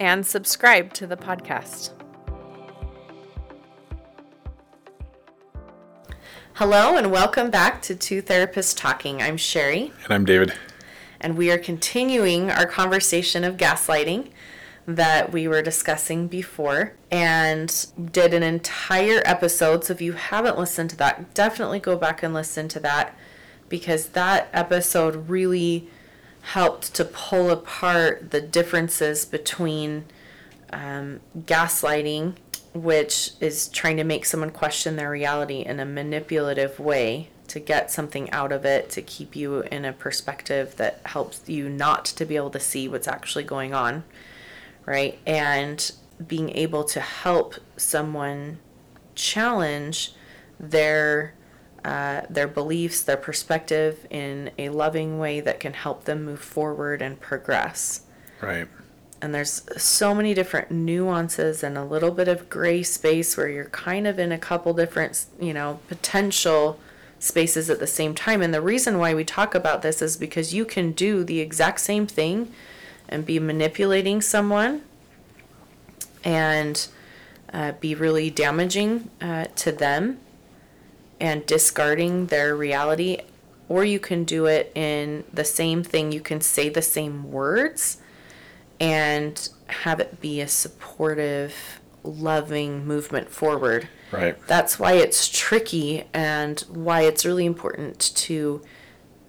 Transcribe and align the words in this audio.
and 0.00 0.26
subscribe 0.26 0.92
to 0.94 1.06
the 1.06 1.16
podcast. 1.16 1.90
Hello, 6.54 6.96
and 6.96 7.10
welcome 7.10 7.50
back 7.50 7.82
to 7.82 7.94
Two 7.94 8.22
Therapists 8.22 8.74
Talking. 8.76 9.20
I'm 9.20 9.36
Sherry. 9.36 9.92
And 10.04 10.12
I'm 10.12 10.24
David. 10.24 10.54
And 11.20 11.36
we 11.36 11.50
are 11.50 11.58
continuing 11.58 12.50
our 12.50 12.66
conversation 12.66 13.44
of 13.44 13.56
gaslighting 13.56 14.30
that 14.86 15.32
we 15.32 15.48
were 15.48 15.62
discussing 15.62 16.28
before 16.28 16.94
and 17.10 17.86
did 18.12 18.32
an 18.32 18.42
entire 18.42 19.20
episode. 19.24 19.84
So 19.84 19.92
if 19.92 20.00
you 20.00 20.12
haven't 20.12 20.58
listened 20.58 20.90
to 20.90 20.96
that, 20.96 21.34
definitely 21.34 21.80
go 21.80 21.96
back 21.96 22.22
and 22.22 22.32
listen 22.32 22.68
to 22.68 22.80
that 22.80 23.14
because 23.68 24.10
that 24.10 24.48
episode 24.52 25.28
really 25.28 25.90
helped 26.52 26.94
to 26.94 27.04
pull 27.04 27.50
apart 27.50 28.30
the 28.30 28.40
differences 28.40 29.24
between 29.24 30.04
um, 30.72 31.18
gaslighting, 31.40 32.36
which 32.72 33.32
is 33.40 33.68
trying 33.68 33.96
to 33.96 34.04
make 34.04 34.24
someone 34.24 34.50
question 34.50 34.94
their 34.94 35.10
reality 35.10 35.62
in 35.62 35.80
a 35.80 35.84
manipulative 35.84 36.78
way 36.78 37.28
to 37.48 37.58
get 37.58 37.90
something 37.90 38.30
out 38.30 38.52
of 38.52 38.64
it, 38.64 38.88
to 38.90 39.02
keep 39.02 39.34
you 39.34 39.62
in 39.62 39.84
a 39.84 39.92
perspective 39.92 40.76
that 40.76 41.00
helps 41.06 41.42
you 41.48 41.68
not 41.68 42.04
to 42.04 42.24
be 42.24 42.36
able 42.36 42.50
to 42.50 42.60
see 42.60 42.86
what's 42.86 43.08
actually 43.08 43.44
going 43.44 43.74
on, 43.74 44.04
right? 44.84 45.18
And 45.26 45.90
being 46.24 46.50
able 46.50 46.84
to 46.84 47.00
help 47.00 47.56
someone 47.76 48.58
challenge 49.16 50.12
their 50.60 51.34
uh, 51.86 52.22
their 52.28 52.48
beliefs, 52.48 53.00
their 53.00 53.16
perspective 53.16 54.08
in 54.10 54.50
a 54.58 54.70
loving 54.70 55.20
way 55.20 55.38
that 55.38 55.60
can 55.60 55.72
help 55.72 56.04
them 56.04 56.24
move 56.24 56.40
forward 56.40 57.00
and 57.00 57.20
progress. 57.20 58.00
Right. 58.42 58.66
And 59.22 59.32
there's 59.32 59.62
so 59.80 60.12
many 60.12 60.34
different 60.34 60.72
nuances 60.72 61.62
and 61.62 61.78
a 61.78 61.84
little 61.84 62.10
bit 62.10 62.26
of 62.26 62.50
gray 62.50 62.82
space 62.82 63.36
where 63.36 63.48
you're 63.48 63.66
kind 63.66 64.08
of 64.08 64.18
in 64.18 64.32
a 64.32 64.36
couple 64.36 64.74
different, 64.74 65.26
you 65.40 65.54
know, 65.54 65.78
potential 65.86 66.80
spaces 67.20 67.70
at 67.70 67.78
the 67.78 67.86
same 67.86 68.16
time. 68.16 68.42
And 68.42 68.52
the 68.52 68.60
reason 68.60 68.98
why 68.98 69.14
we 69.14 69.22
talk 69.22 69.54
about 69.54 69.82
this 69.82 70.02
is 70.02 70.16
because 70.16 70.52
you 70.52 70.64
can 70.64 70.90
do 70.90 71.22
the 71.22 71.38
exact 71.38 71.78
same 71.78 72.08
thing 72.08 72.52
and 73.08 73.24
be 73.24 73.38
manipulating 73.38 74.20
someone 74.20 74.82
and 76.24 76.88
uh, 77.52 77.72
be 77.78 77.94
really 77.94 78.28
damaging 78.28 79.08
uh, 79.20 79.44
to 79.54 79.70
them 79.70 80.18
and 81.20 81.46
discarding 81.46 82.26
their 82.26 82.54
reality, 82.54 83.18
or 83.68 83.84
you 83.84 83.98
can 83.98 84.24
do 84.24 84.46
it 84.46 84.70
in 84.74 85.24
the 85.32 85.44
same 85.44 85.82
thing. 85.82 86.12
You 86.12 86.20
can 86.20 86.40
say 86.40 86.68
the 86.68 86.82
same 86.82 87.30
words 87.30 87.98
and 88.78 89.48
have 89.68 90.00
it 90.00 90.20
be 90.20 90.40
a 90.40 90.48
supportive, 90.48 91.80
loving 92.04 92.86
movement 92.86 93.30
forward. 93.30 93.88
Right. 94.12 94.36
That's 94.46 94.78
why 94.78 94.92
it's 94.92 95.28
tricky 95.28 96.04
and 96.12 96.60
why 96.68 97.02
it's 97.02 97.24
really 97.24 97.46
important 97.46 97.98
to 98.16 98.62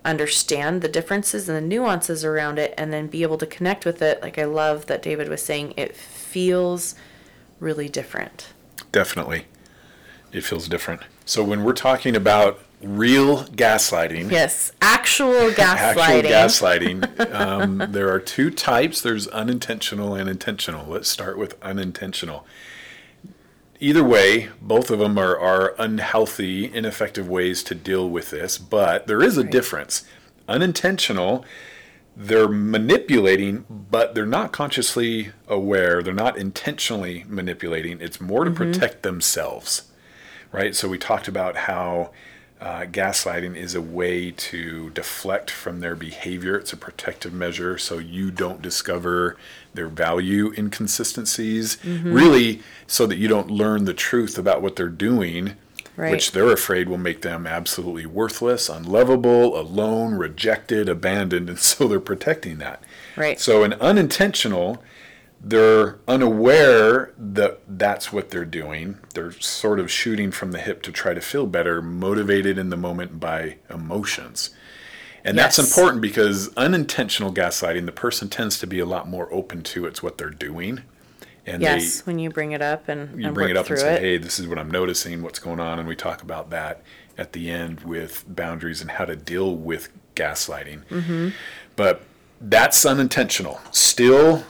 understand 0.06 0.82
the 0.82 0.88
differences 0.88 1.50
and 1.50 1.58
the 1.58 1.62
nuances 1.62 2.24
around 2.24 2.60
it 2.60 2.74
and 2.78 2.94
then 2.94 3.08
be 3.08 3.24
able 3.24 3.38
to 3.38 3.46
connect 3.46 3.86
with 3.86 4.02
it. 4.02 4.22
Like 4.22 4.38
I 4.38 4.46
love 4.46 4.86
that 4.86 5.02
David 5.02 5.28
was 5.28 5.42
saying, 5.42 5.74
it 5.76 5.96
feels 5.96 6.96
really 7.60 7.90
different. 7.90 8.54
Definitely. 8.92 9.46
It 10.32 10.44
feels 10.44 10.68
different. 10.68 11.02
So 11.28 11.44
when 11.44 11.66
we're 11.66 11.74
talking 11.74 12.16
about 12.16 12.62
real 12.82 13.44
gaslighting, 13.44 14.32
Yes, 14.32 14.72
actual 14.82 15.50
gaslighting. 15.52 15.58
actual 15.98 16.32
gaslighting, 16.32 17.34
um, 17.36 17.84
there 17.92 18.10
are 18.10 18.20
two 18.20 18.50
types. 18.50 19.02
There's 19.02 19.28
unintentional 19.28 20.16
and 20.16 20.30
intentional. 20.30 20.86
Let's 20.90 21.10
start 21.10 21.38
with 21.38 21.62
unintentional. 21.62 22.46
Either 23.82 24.06
way, 24.06 24.50
both 24.62 24.90
of 24.90 25.00
them 25.00 25.18
are, 25.18 25.38
are 25.38 25.76
unhealthy, 25.78 26.74
ineffective 26.74 27.28
ways 27.28 27.62
to 27.64 27.76
deal 27.76 28.10
with 28.10 28.30
this, 28.30 28.58
but 28.58 29.06
there 29.08 29.22
is 29.22 29.38
a 29.38 29.42
Right. 29.44 29.52
difference. 29.52 30.04
Unintentional, 30.48 31.44
they're 32.16 32.48
manipulating, 32.48 33.66
but 33.70 34.16
they're 34.16 34.26
not 34.26 34.54
consciously 34.54 35.34
aware. 35.50 36.02
They're 36.02 36.14
not 36.14 36.38
intentionally 36.38 37.26
manipulating. 37.28 38.00
It's 38.00 38.22
more 38.22 38.46
to 38.46 38.50
protect 38.52 39.04
themselves 39.04 39.87
right? 40.52 40.76
So 40.76 40.88
we 40.88 40.98
talked 40.98 41.28
about 41.28 41.56
how 41.56 42.12
uh, 42.60 42.82
gaslighting 42.86 43.56
is 43.56 43.76
a 43.76 43.82
way 43.82 44.32
to 44.32 44.90
deflect 44.92 45.52
from 45.52 45.80
their 45.80 45.96
behavior. 45.96 46.58
It's 46.58 46.74
a 46.74 46.78
protective 46.78 47.32
measure 47.32 47.78
so 47.78 48.00
you 48.00 48.32
don't 48.32 48.62
discover 48.62 49.38
their 49.76 49.88
value 49.88 50.52
inconsistencies, 50.58 51.78
really, 51.84 52.62
so 52.88 53.06
that 53.06 53.18
you 53.18 53.28
don't 53.28 53.52
learn 53.52 53.86
the 53.86 53.94
truth 53.94 54.40
about 54.40 54.62
what 54.62 54.76
they're 54.76 54.90
doing. 54.90 55.54
Right. 55.96 56.12
Which 56.12 56.32
they're 56.32 56.52
afraid 56.52 56.90
will 56.90 57.00
make 57.00 57.24
them 57.24 57.48
absolutely 57.48 58.06
worthless, 58.06 58.70
unlovable, 58.70 59.60
alone, 59.60 60.14
rejected, 60.14 60.88
abandoned, 60.88 61.50
and 61.50 61.58
so 61.58 61.88
they're 61.88 62.00
protecting 62.00 62.60
that. 62.60 62.84
Right. 63.16 63.40
So, 63.40 63.64
an 63.64 63.74
unintentional, 63.74 64.84
they're 65.40 66.00
unaware 66.08 67.14
that 67.18 67.62
that's 67.68 68.12
what 68.12 68.30
they're 68.30 68.46
doing. 68.46 68.98
They're 69.14 69.32
sort 69.32 69.80
of 69.80 69.92
shooting 69.92 70.32
from 70.32 70.52
the 70.52 70.60
hip 70.60 70.82
to 70.84 70.92
try 70.92 71.14
to 71.14 71.22
feel 71.22 71.46
better, 71.46 71.82
motivated 71.82 72.58
in 72.58 72.70
the 72.70 72.78
moment 72.78 73.20
by 73.20 73.58
emotions. 73.70 74.52
And 75.24 75.38
that's 75.38 75.60
important 75.60 76.02
because 76.02 76.54
unintentional 76.56 77.34
gaslighting, 77.34 77.86
the 77.86 77.92
person 77.92 78.30
tends 78.30 78.60
to 78.60 78.68
be 78.68 78.80
a 78.80 78.86
lot 78.86 79.10
more 79.10 79.32
open 79.34 79.62
to 79.64 79.86
it's 79.86 80.02
what 80.02 80.18
they're 80.18 80.30
doing. 80.30 80.84
And 81.46 81.62
yes, 81.62 82.06
when 82.06 82.18
you 82.20 82.30
bring 82.30 82.54
it 82.54 82.62
up 82.62 82.88
and, 82.88 83.20
you 83.20 83.26
and 83.26 83.34
bring 83.34 83.50
it 83.50 83.58
up 83.58 83.70
and 83.70 83.80
say, 83.80 83.96
it. 83.96 84.02
hey, 84.02 84.18
this 84.18 84.40
is 84.40 84.48
what 84.48 84.58
I'm 84.58 84.72
noticing, 84.72 85.22
what's 85.22 85.40
going 85.40 85.60
on. 85.60 85.80
And 85.80 85.88
we 85.88 85.96
talk 85.96 86.22
about 86.22 86.50
that 86.50 86.82
at 87.18 87.34
the 87.34 87.50
end 87.50 87.82
with 87.82 88.24
boundaries 88.28 88.82
and 88.82 88.92
how 88.92 89.06
to 89.06 89.16
deal 89.16 89.56
with 89.56 89.90
gaslighting. 90.16 90.86
Mm-hmm. 90.88 91.30
But 91.76 92.04
that's 92.40 92.86
unintentional. 92.86 93.60
Still 93.72 94.44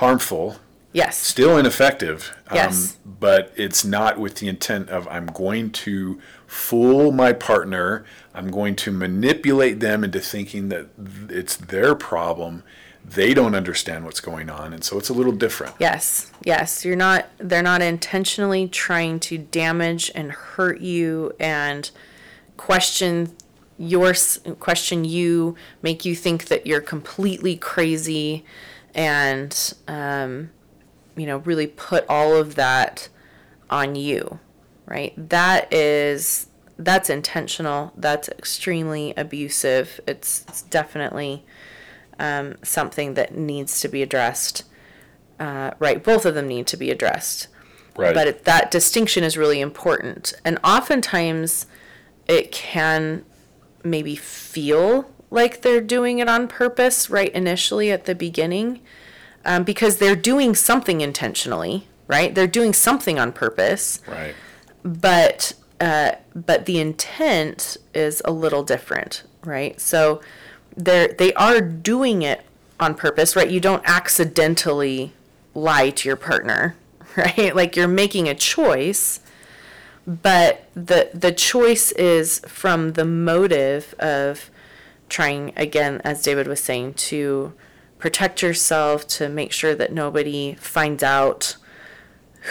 harmful, 0.00 0.56
yes. 0.92 1.18
still 1.18 1.58
ineffective. 1.58 2.34
um, 2.48 2.56
Yes. 2.56 2.96
but 3.04 3.52
it's 3.54 3.84
not 3.84 4.18
with 4.18 4.36
the 4.36 4.48
intent 4.48 4.88
of 4.88 5.06
I'm 5.08 5.26
going 5.26 5.70
to 5.72 6.18
fool 6.46 7.12
my 7.12 7.34
partner. 7.34 8.06
I'm 8.34 8.50
going 8.50 8.76
to 8.76 8.90
manipulate 8.90 9.80
them 9.80 10.02
into 10.02 10.18
thinking 10.18 10.70
that 10.70 10.86
it's 11.28 11.54
their 11.54 11.94
problem. 11.94 12.62
They 13.04 13.34
don't 13.34 13.54
understand 13.54 14.06
what's 14.06 14.20
going 14.20 14.48
on, 14.48 14.72
and 14.72 14.82
so 14.82 14.98
it's 14.98 15.10
a 15.10 15.14
little 15.14 15.32
different. 15.32 15.74
Yes. 15.78 16.30
Yes. 16.44 16.82
You're 16.84 16.96
not 16.96 17.26
they're 17.38 17.62
not 17.62 17.82
intentionally 17.82 18.68
trying 18.68 19.20
to 19.20 19.36
damage 19.36 20.10
and 20.14 20.32
hurt 20.32 20.80
you 20.80 21.32
and 21.38 21.90
question 22.56 23.36
your 23.78 24.14
question 24.60 25.04
you, 25.04 25.56
make 25.82 26.04
you 26.04 26.14
think 26.14 26.46
that 26.46 26.66
you're 26.66 26.82
completely 26.82 27.56
crazy 27.56 28.44
and 28.94 29.74
um 29.88 30.50
you 31.16 31.26
know, 31.26 31.38
really 31.38 31.66
put 31.66 32.04
all 32.08 32.34
of 32.34 32.54
that 32.54 33.08
on 33.68 33.94
you, 33.94 34.38
right? 34.86 35.12
That 35.16 35.72
is 35.72 36.46
that's 36.78 37.10
intentional. 37.10 37.92
That's 37.96 38.28
extremely 38.30 39.12
abusive. 39.16 40.00
It's, 40.06 40.46
it's 40.48 40.62
definitely 40.62 41.44
um, 42.18 42.56
something 42.62 43.14
that 43.14 43.34
needs 43.34 43.82
to 43.82 43.88
be 43.88 44.02
addressed. 44.02 44.64
Uh, 45.38 45.72
right, 45.78 46.02
both 46.02 46.24
of 46.24 46.34
them 46.34 46.48
need 46.48 46.66
to 46.68 46.78
be 46.78 46.90
addressed. 46.90 47.48
Right. 47.96 48.14
But 48.14 48.28
it, 48.28 48.44
that 48.44 48.70
distinction 48.70 49.24
is 49.24 49.36
really 49.36 49.60
important, 49.60 50.32
and 50.44 50.58
oftentimes 50.64 51.66
it 52.26 52.50
can 52.50 53.26
maybe 53.82 54.16
feel 54.16 55.10
like 55.30 55.62
they're 55.62 55.80
doing 55.80 56.18
it 56.18 56.28
on 56.28 56.48
purpose 56.48 57.08
right 57.10 57.32
initially 57.32 57.90
at 57.90 58.04
the 58.04 58.14
beginning 58.14 58.80
um, 59.44 59.64
because 59.64 59.98
they're 59.98 60.16
doing 60.16 60.54
something 60.54 61.00
intentionally 61.00 61.86
right 62.08 62.34
they're 62.34 62.46
doing 62.46 62.72
something 62.72 63.18
on 63.18 63.32
purpose 63.32 64.00
right. 64.06 64.34
but 64.84 65.54
uh, 65.80 66.12
but 66.34 66.66
the 66.66 66.78
intent 66.78 67.78
is 67.94 68.20
a 68.24 68.30
little 68.30 68.62
different, 68.62 69.22
right? 69.44 69.80
So 69.80 70.20
they're 70.76 71.08
they 71.08 71.32
are 71.34 71.60
doing 71.60 72.22
it 72.22 72.42
on 72.78 72.94
purpose, 72.94 73.34
right? 73.34 73.50
You 73.50 73.60
don't 73.60 73.82
accidentally 73.86 75.12
lie 75.54 75.90
to 75.90 76.08
your 76.08 76.16
partner, 76.16 76.76
right? 77.16 77.56
Like 77.56 77.76
you're 77.76 77.88
making 77.88 78.28
a 78.28 78.34
choice, 78.34 79.20
but 80.06 80.68
the 80.74 81.10
the 81.14 81.32
choice 81.32 81.92
is 81.92 82.40
from 82.40 82.92
the 82.92 83.06
motive 83.06 83.94
of 83.98 84.50
trying 85.10 85.52
again 85.56 86.00
as 86.04 86.22
David 86.22 86.46
was 86.46 86.60
saying 86.62 86.94
to 86.94 87.52
protect 87.98 88.40
yourself 88.40 89.06
to 89.06 89.28
make 89.28 89.52
sure 89.52 89.74
that 89.74 89.92
nobody 89.92 90.54
finds 90.54 91.02
out 91.02 91.56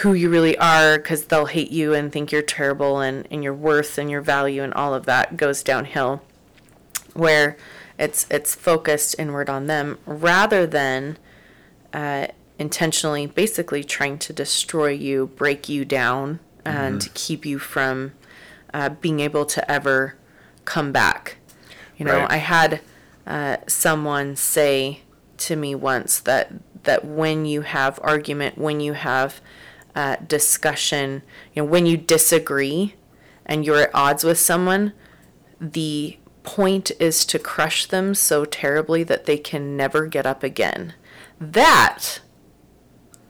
who 0.02 0.12
you 0.12 0.30
really 0.30 0.56
are 0.58 0.96
because 0.98 1.24
they'll 1.26 1.46
hate 1.46 1.72
you 1.72 1.92
and 1.92 2.12
think 2.12 2.30
you're 2.30 2.42
terrible 2.42 3.00
and, 3.00 3.26
and 3.32 3.42
your 3.42 3.52
worth 3.54 3.98
and 3.98 4.08
your 4.08 4.20
value 4.20 4.62
and 4.62 4.72
all 4.74 4.94
of 4.94 5.06
that 5.06 5.36
goes 5.36 5.64
downhill 5.64 6.22
where 7.14 7.56
it's 7.98 8.24
it's 8.30 8.54
focused 8.54 9.16
inward 9.18 9.50
on 9.50 9.66
them 9.66 9.98
rather 10.06 10.64
than 10.66 11.18
uh, 11.92 12.28
intentionally 12.58 13.26
basically 13.26 13.82
trying 13.82 14.16
to 14.16 14.32
destroy 14.32 14.90
you 14.90 15.26
break 15.34 15.68
you 15.68 15.84
down 15.84 16.38
and 16.64 17.00
Mm-hmm. 17.00 17.12
keep 17.14 17.44
you 17.44 17.58
from 17.58 18.12
uh, 18.72 18.90
being 18.90 19.18
able 19.18 19.44
to 19.46 19.68
ever 19.68 20.14
come 20.64 20.92
back 20.92 21.38
you 22.00 22.04
know 22.06 22.16
Right. 22.20 22.32
i 22.32 22.36
had 22.38 22.80
uh, 23.26 23.58
someone 23.68 24.34
say 24.34 25.02
to 25.36 25.54
me 25.54 25.74
once 25.74 26.18
that 26.20 26.50
that 26.82 27.04
when 27.04 27.44
you 27.44 27.60
have 27.60 28.00
argument 28.02 28.58
when 28.58 28.80
you 28.80 28.94
have 28.94 29.40
uh, 29.94 30.16
discussion 30.26 31.22
you 31.54 31.62
know 31.62 31.68
when 31.68 31.86
you 31.86 31.96
disagree 31.96 32.94
and 33.46 33.64
you're 33.64 33.82
at 33.82 33.90
odds 33.94 34.24
with 34.24 34.38
someone 34.38 34.92
the 35.60 36.16
point 36.42 36.90
is 36.98 37.26
to 37.26 37.38
crush 37.38 37.84
them 37.86 38.14
so 38.14 38.44
terribly 38.46 39.02
that 39.04 39.26
they 39.26 39.36
can 39.36 39.76
never 39.76 40.06
get 40.06 40.24
up 40.26 40.42
again 40.42 40.94
that 41.38 42.20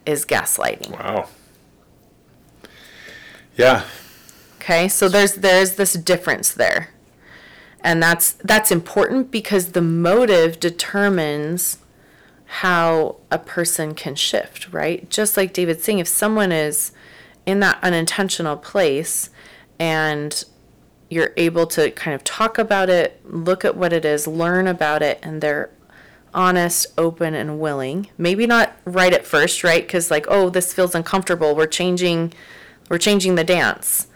is 0.06 0.24
gaslighting 0.24 0.92
Wow. 0.92 1.28
Yeah. 3.56 3.84
Okay, 4.56 4.88
so 4.88 5.08
there's 5.08 5.34
there's 5.34 5.74
this 5.74 5.92
difference 5.94 6.52
there. 6.52 6.90
And 7.82 8.02
that's 8.02 8.32
that's 8.32 8.70
important 8.70 9.30
because 9.30 9.72
the 9.72 9.80
motive 9.82 10.60
determines 10.60 11.78
how 12.46 13.16
a 13.30 13.38
person 13.38 13.94
can 13.94 14.14
shift, 14.16 14.72
right? 14.72 15.08
Just 15.08 15.36
like 15.36 15.52
David's 15.52 15.84
saying, 15.84 16.00
if 16.00 16.08
someone 16.08 16.52
is 16.52 16.92
in 17.46 17.60
that 17.60 17.78
unintentional 17.82 18.56
place 18.56 19.30
and 19.78 20.44
you're 21.08 21.32
able 21.36 21.66
to 21.68 21.90
kind 21.92 22.14
of 22.14 22.24
talk 22.24 22.58
about 22.58 22.90
it, 22.90 23.20
look 23.24 23.64
at 23.64 23.76
what 23.76 23.92
it 23.92 24.04
is, 24.04 24.26
learn 24.26 24.66
about 24.66 25.02
it, 25.02 25.18
and 25.22 25.40
they're 25.40 25.70
honest, 26.34 26.86
open, 26.98 27.34
and 27.34 27.60
willing. 27.60 28.08
Maybe 28.18 28.46
not 28.46 28.76
right 28.84 29.12
at 29.12 29.26
first, 29.26 29.64
right? 29.64 29.82
Because 29.82 30.10
like, 30.10 30.26
oh, 30.28 30.50
this 30.50 30.72
feels 30.72 30.94
uncomfortable. 30.94 31.56
We're 31.56 31.66
changing, 31.66 32.32
we're 32.88 32.98
changing 32.98 33.34
the 33.34 33.44
dance. 33.44 34.06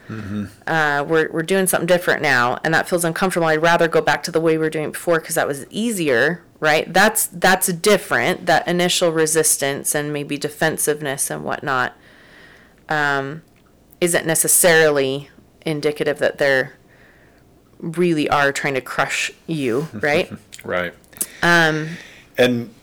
Uh, 0.67 1.05
we're 1.07 1.31
we're 1.33 1.43
doing 1.43 1.67
something 1.67 1.87
different 1.87 2.23
now, 2.23 2.59
and 2.65 2.75
that 2.75 2.89
feels 2.89 3.05
uncomfortable. 3.05 3.47
I'd 3.47 3.63
rather 3.63 3.89
go 3.89 4.01
back 4.01 4.23
to 4.25 4.31
the 4.31 4.41
way 4.41 4.53
we 4.53 4.65
were 4.65 4.71
doing 4.71 4.87
it 4.87 4.93
before 4.93 5.21
because 5.21 5.35
that 5.35 5.47
was 5.47 5.67
easier, 5.71 6.43
right? 6.61 6.93
That's 6.93 7.27
that's 7.27 7.69
different. 7.69 8.47
That 8.47 8.67
initial 8.69 9.11
resistance 9.13 9.95
and 9.95 10.13
maybe 10.13 10.37
defensiveness 10.37 11.31
and 11.31 11.45
whatnot 11.45 11.97
um, 12.89 13.43
isn't 14.01 14.27
necessarily 14.27 15.31
indicative 15.65 16.19
that 16.19 16.39
they're 16.39 16.75
really 17.79 18.29
are 18.29 18.53
trying 18.53 18.75
to 18.75 18.81
crush 18.81 19.31
you, 19.47 19.89
right? 19.93 20.31
Right. 20.65 20.95
Um, 21.43 21.89
and 22.39 22.75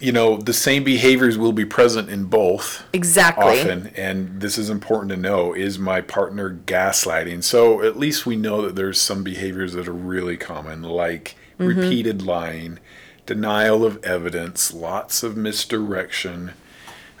you 0.00 0.12
know 0.12 0.36
the 0.36 0.52
same 0.52 0.84
behaviors 0.84 1.38
will 1.38 1.52
be 1.52 1.64
present 1.64 2.10
in 2.10 2.24
both 2.24 2.84
exactly. 2.92 3.60
often, 3.60 3.88
and 3.96 4.40
this 4.40 4.58
is 4.58 4.70
important 4.70 5.10
to 5.10 5.16
know: 5.16 5.54
is 5.54 5.78
my 5.78 6.00
partner 6.00 6.58
gaslighting? 6.66 7.42
So 7.42 7.82
at 7.82 7.98
least 7.98 8.26
we 8.26 8.36
know 8.36 8.62
that 8.62 8.76
there's 8.76 9.00
some 9.00 9.22
behaviors 9.22 9.72
that 9.74 9.88
are 9.88 9.92
really 9.92 10.36
common, 10.36 10.82
like 10.82 11.36
Mm-hmm. 11.58 11.78
repeated 11.78 12.22
lying, 12.22 12.80
denial 13.26 13.84
of 13.84 14.02
evidence, 14.04 14.74
lots 14.74 15.22
of 15.22 15.36
misdirection, 15.36 16.52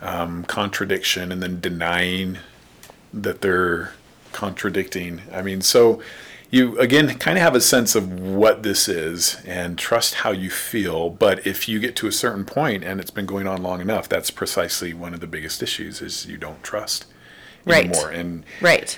um, 0.00 0.42
contradiction, 0.44 1.30
and 1.30 1.40
then 1.40 1.60
denying 1.60 2.38
that 3.12 3.42
they're 3.42 3.92
contradicting. 4.32 5.22
I 5.32 5.42
mean, 5.42 5.60
so 5.60 6.02
you 6.54 6.78
again 6.78 7.08
kind 7.18 7.36
of 7.36 7.42
have 7.42 7.56
a 7.56 7.60
sense 7.60 7.96
of 7.96 8.20
what 8.20 8.62
this 8.62 8.88
is 8.88 9.42
and 9.44 9.76
trust 9.76 10.14
how 10.16 10.30
you 10.30 10.50
feel. 10.50 11.10
But 11.10 11.44
if 11.46 11.68
you 11.68 11.80
get 11.80 11.96
to 11.96 12.06
a 12.06 12.12
certain 12.12 12.44
point 12.44 12.84
and 12.84 13.00
it's 13.00 13.10
been 13.10 13.26
going 13.26 13.48
on 13.48 13.62
long 13.62 13.80
enough, 13.80 14.08
that's 14.08 14.30
precisely 14.30 14.94
one 14.94 15.14
of 15.14 15.20
the 15.20 15.26
biggest 15.26 15.62
issues 15.62 16.00
is 16.00 16.26
you 16.26 16.36
don't 16.36 16.62
trust 16.62 17.06
Right. 17.64 17.86
anymore. 17.86 18.10
And 18.10 18.44
Right. 18.60 18.96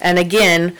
And 0.00 0.18
again, 0.18 0.76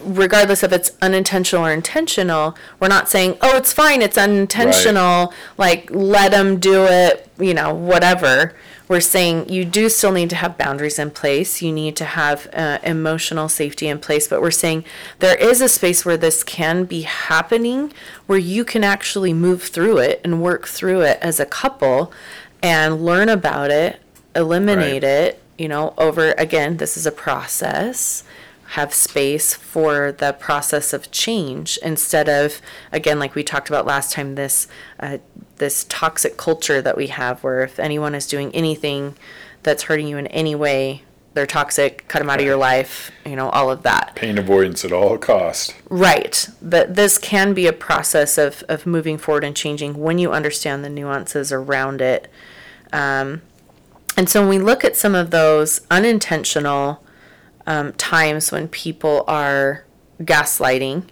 regardless 0.00 0.62
if 0.64 0.72
it's 0.72 0.92
unintentional 1.00 1.64
or 1.66 1.72
intentional, 1.72 2.56
we're 2.80 2.88
not 2.88 3.08
saying, 3.08 3.36
oh, 3.40 3.56
it's 3.56 3.72
fine, 3.72 4.02
it's 4.02 4.18
unintentional, 4.18 5.32
like 5.56 5.88
let 5.92 6.32
them 6.32 6.58
do 6.58 6.84
it, 6.86 7.28
you 7.38 7.54
know, 7.54 7.72
whatever. 7.72 8.54
We're 8.88 9.00
saying 9.00 9.50
you 9.50 9.64
do 9.66 9.88
still 9.90 10.12
need 10.12 10.30
to 10.30 10.36
have 10.36 10.56
boundaries 10.56 10.98
in 10.98 11.10
place. 11.10 11.60
You 11.60 11.72
need 11.72 11.94
to 11.96 12.04
have 12.06 12.48
uh, 12.54 12.78
emotional 12.82 13.48
safety 13.48 13.86
in 13.86 13.98
place. 13.98 14.26
But 14.26 14.40
we're 14.40 14.50
saying 14.50 14.84
there 15.18 15.36
is 15.36 15.60
a 15.60 15.68
space 15.68 16.04
where 16.06 16.16
this 16.16 16.42
can 16.42 16.84
be 16.84 17.02
happening, 17.02 17.92
where 18.26 18.38
you 18.38 18.64
can 18.64 18.82
actually 18.84 19.34
move 19.34 19.62
through 19.64 19.98
it 19.98 20.20
and 20.24 20.42
work 20.42 20.66
through 20.66 21.02
it 21.02 21.18
as 21.20 21.38
a 21.38 21.46
couple 21.46 22.12
and 22.62 23.04
learn 23.04 23.28
about 23.28 23.70
it, 23.70 24.00
eliminate 24.34 25.02
Right. 25.02 25.10
it, 25.10 25.42
you 25.58 25.68
know, 25.68 25.92
over 25.98 26.32
again, 26.38 26.78
this 26.78 26.96
is 26.96 27.04
a 27.06 27.12
process. 27.12 28.24
Have 28.72 28.92
space 28.92 29.54
for 29.54 30.12
the 30.12 30.32
process 30.32 30.92
of 30.92 31.10
change 31.10 31.78
instead 31.82 32.28
of, 32.28 32.60
again, 32.92 33.18
like 33.18 33.34
we 33.34 33.42
talked 33.42 33.68
about 33.68 33.86
last 33.86 34.12
time, 34.12 34.34
this 34.34 34.68
uh, 35.00 35.18
this 35.56 35.84
toxic 35.88 36.36
culture 36.36 36.80
that 36.82 36.96
we 36.96 37.08
have, 37.08 37.42
where 37.42 37.62
if 37.62 37.80
anyone 37.80 38.14
is 38.14 38.26
doing 38.26 38.54
anything 38.54 39.16
that's 39.62 39.84
hurting 39.84 40.06
you 40.06 40.18
in 40.18 40.26
any 40.28 40.54
way, 40.54 41.02
they're 41.34 41.46
toxic. 41.46 42.06
Cut 42.08 42.18
them 42.18 42.30
out 42.30 42.40
of 42.40 42.44
your 42.44 42.56
life. 42.56 43.10
You 43.24 43.36
know, 43.36 43.48
all 43.50 43.70
of 43.70 43.82
that. 43.84 44.14
pain 44.16 44.38
avoidance 44.38 44.84
at 44.84 44.92
all 44.92 45.16
cost. 45.18 45.74
Right. 45.88 46.48
That 46.60 46.94
this 46.94 47.16
can 47.16 47.54
be 47.54 47.66
a 47.66 47.72
process 47.72 48.38
of, 48.38 48.64
of 48.68 48.86
moving 48.86 49.18
forward 49.18 49.44
and 49.44 49.54
changing 49.54 49.98
when 49.98 50.18
you 50.18 50.32
understand 50.32 50.84
the 50.84 50.90
nuances 50.90 51.52
around 51.52 52.00
it. 52.00 52.28
Um, 52.92 53.42
and 54.16 54.28
so 54.28 54.40
when 54.40 54.48
we 54.48 54.58
look 54.58 54.84
at 54.84 54.96
some 54.96 55.14
of 55.14 55.30
those 55.30 55.82
unintentional 55.90 57.04
um, 57.68 57.92
times 57.92 58.50
when 58.50 58.66
people 58.66 59.22
are 59.28 59.84
gaslighting, 60.20 61.04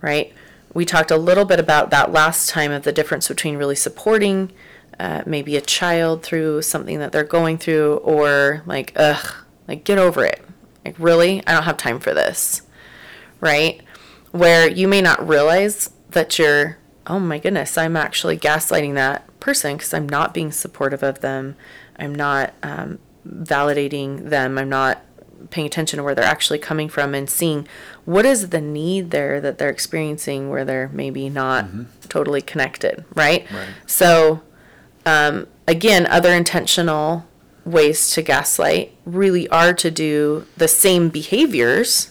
right? 0.00 0.32
We 0.74 0.84
talked 0.84 1.10
a 1.12 1.16
little 1.16 1.44
bit 1.44 1.60
about 1.60 1.90
that 1.90 2.10
last 2.10 2.48
time 2.48 2.72
of 2.72 2.82
the 2.82 2.92
difference 2.92 3.28
between 3.28 3.56
really 3.56 3.76
supporting 3.76 4.50
uh, 4.98 5.22
maybe 5.26 5.56
a 5.56 5.60
child 5.60 6.24
through 6.24 6.62
something 6.62 6.98
that 6.98 7.12
they're 7.12 7.22
going 7.22 7.58
through 7.58 7.98
or 7.98 8.62
like, 8.66 8.92
ugh, 8.96 9.44
like 9.68 9.84
get 9.84 9.98
over 9.98 10.24
it. 10.24 10.44
Like, 10.84 10.96
really? 10.98 11.46
I 11.46 11.52
don't 11.52 11.64
have 11.64 11.76
time 11.76 12.00
for 12.00 12.12
this 12.12 12.62
right? 13.40 13.80
Where 14.32 14.68
you 14.68 14.88
may 14.88 15.00
not 15.00 15.26
realize 15.26 15.90
that 16.10 16.38
you're, 16.38 16.78
oh 17.06 17.18
my 17.18 17.38
goodness, 17.38 17.78
I'm 17.78 17.96
actually 17.96 18.38
gaslighting 18.38 18.94
that 18.94 19.40
person 19.40 19.76
because 19.76 19.94
I'm 19.94 20.08
not 20.08 20.34
being 20.34 20.52
supportive 20.52 21.02
of 21.02 21.20
them. 21.20 21.56
I'm 21.96 22.14
not 22.14 22.54
um, 22.62 22.98
validating 23.26 24.30
them. 24.30 24.58
I'm 24.58 24.68
not 24.68 25.02
paying 25.50 25.66
attention 25.66 25.98
to 25.98 26.02
where 26.02 26.14
they're 26.14 26.24
actually 26.24 26.58
coming 26.58 26.88
from 26.88 27.14
and 27.14 27.28
seeing 27.28 27.66
what 28.04 28.24
is 28.24 28.50
the 28.50 28.60
need 28.60 29.10
there 29.10 29.40
that 29.40 29.58
they're 29.58 29.68
experiencing 29.68 30.50
where 30.50 30.64
they're 30.64 30.88
maybe 30.92 31.28
not 31.28 31.66
totally 32.08 32.42
connected, 32.42 33.04
right? 33.14 33.50
Right. 33.50 33.68
So, 33.86 34.42
um, 35.06 35.46
again, 35.66 36.06
other 36.06 36.32
intentional 36.32 37.26
ways 37.64 38.10
to 38.12 38.22
gaslight 38.22 38.94
really 39.04 39.48
are 39.48 39.74
to 39.74 39.90
do 39.90 40.46
the 40.56 40.68
same 40.68 41.08
behaviors 41.08 42.10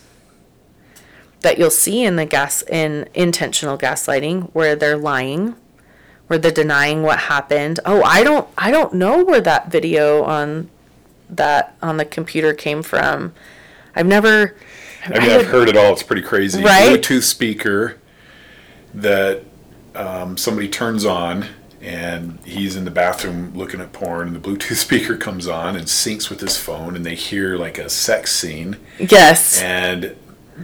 that 1.42 1.58
you'll 1.58 1.70
see 1.70 2.04
in 2.04 2.16
the 2.16 2.26
gas 2.26 2.62
in 2.64 3.08
intentional 3.14 3.78
gaslighting 3.78 4.50
where 4.54 4.76
they're 4.76 4.98
lying 4.98 5.56
where 6.28 6.38
they're 6.38 6.52
denying 6.52 7.04
what 7.04 7.20
happened 7.20 7.80
oh 7.86 8.04
i 8.04 8.24
don't 8.24 8.48
i 8.58 8.70
don't 8.70 8.94
know 8.94 9.24
where 9.24 9.42
that 9.42 9.72
video 9.72 10.24
on 10.24 10.70
that 11.30 11.76
on 11.82 11.98
the 11.98 12.06
computer 12.06 12.54
came 12.54 12.82
from 12.82 13.34
i've 13.96 14.06
never 14.06 14.56
I 15.06 15.20
mean, 15.20 15.30
I've 15.30 15.46
heard 15.46 15.70
it 15.70 15.78
all. 15.78 15.94
It's 15.94 16.04
pretty 16.04 16.22
crazy. 16.22 16.62
Right? 16.62 17.00
Bluetooth 17.00 17.24
speaker 17.24 17.98
that 18.94 19.44
um, 19.96 20.38
somebody 20.38 20.68
turns 20.68 21.06
on, 21.06 21.46
and 21.82 22.40
he's 22.44 22.76
in 22.76 22.86
the 22.86 22.92
bathroom 22.92 23.54
looking 23.56 23.80
at 23.80 23.94
porn, 23.94 24.28
and 24.28 24.36
the 24.36 24.40
Bluetooth 24.40 24.76
speaker 24.78 25.18
comes 25.18 25.48
on 25.48 25.76
and 25.76 25.86
syncs 25.86 26.30
with 26.30 26.40
his 26.40 26.58
phone, 26.58 26.96
and 26.96 27.06
they 27.06 27.16
hear 27.16 27.58
like 27.58 27.78
a 27.78 27.90
sex 27.90 28.32
scene, 28.34 28.78
yes 29.00 29.62
and 29.62 30.16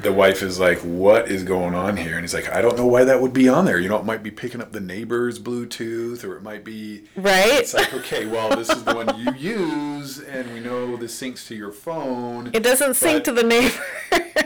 the 0.02 0.12
wife 0.12 0.42
is 0.42 0.60
like, 0.60 0.80
"What 0.80 1.30
is 1.30 1.44
going 1.44 1.76
on 1.76 1.98
here?" 1.98 2.14
And 2.16 2.22
he's 2.22 2.34
like, 2.34 2.50
"I 2.50 2.62
don't 2.62 2.76
know 2.78 2.86
why 2.88 3.04
that 3.04 3.22
would 3.22 3.34
be 3.34 3.48
on 3.48 3.66
there. 3.66 3.80
You 3.80 3.90
know, 3.90 3.98
it 3.98 4.06
might 4.06 4.24
be 4.24 4.32
picking 4.32 4.62
up 4.62 4.72
the 4.72 4.80
neighbor's 4.80 5.40
Bluetooth, 5.40 6.24
or 6.24 6.36
it 6.36 6.42
might 6.44 6.64
be 6.64 7.04
Right? 7.16 7.54
It's 7.60 7.74
like, 7.74 7.94
okay, 7.94 8.26
well, 8.26 8.50
this 8.56 8.70
is 8.70 8.84
the 8.84 8.96
one 8.96 9.18
you 9.20 9.34
use, 9.34 10.20
and 10.20 10.52
we 10.54 10.60
know 10.60 10.96
this 10.98 11.20
syncs 11.20 11.48
to 11.48 11.56
your 11.56 11.72
phone. 11.72 12.50
It 12.54 12.64
doesn't 12.64 12.96
sync 12.96 13.24
to 13.26 13.32
the 13.32 13.44
neighbor. 13.44 13.76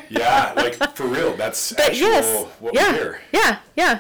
yeah, 0.10 0.54
like 0.58 0.76
for 0.96 1.08
real. 1.08 1.36
That's 1.38 1.72
But 1.74 1.92
actual 1.92 2.08
yes, 2.10 2.46
what 2.60 2.74
we 2.74 2.80
yeah, 2.80 2.94
hear. 2.94 3.22
yeah, 3.32 3.60
yeah. 3.76 4.00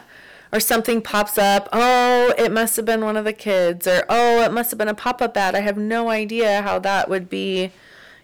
Or 0.53 0.59
something 0.61 1.01
pops 1.01 1.37
up. 1.37 1.67
Oh, 1.73 2.33
it 2.37 2.51
must 2.53 2.77
have 2.77 2.85
been 2.85 3.03
one 3.03 3.17
of 3.17 3.25
the 3.25 3.33
kids. 3.33 3.85
Or 3.85 4.05
oh, 4.07 4.41
it 4.43 4.51
must 4.53 4.71
have 4.71 4.77
been 4.77 4.87
a 4.87 4.93
pop-up 4.93 5.35
ad. 5.35 5.55
I 5.55 5.59
have 5.59 5.77
no 5.77 6.09
idea 6.09 6.61
how 6.61 6.79
that 6.79 7.09
would 7.09 7.29
be, 7.29 7.71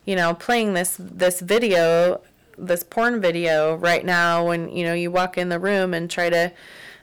you 0.06 0.16
know, 0.16 0.34
playing 0.34 0.74
this 0.74 0.96
this 0.98 1.42
video, 1.42 2.22
this 2.58 2.84
porn 2.84 3.22
video 3.22 3.76
right 3.76 4.06
now. 4.06 4.48
When 4.48 4.70
you 4.70 4.84
know 4.86 4.94
you 4.94 5.12
walk 5.12 5.38
in 5.38 5.50
the 5.50 5.60
room 5.60 5.94
and 5.94 6.10
try 6.10 6.30
to, 6.30 6.52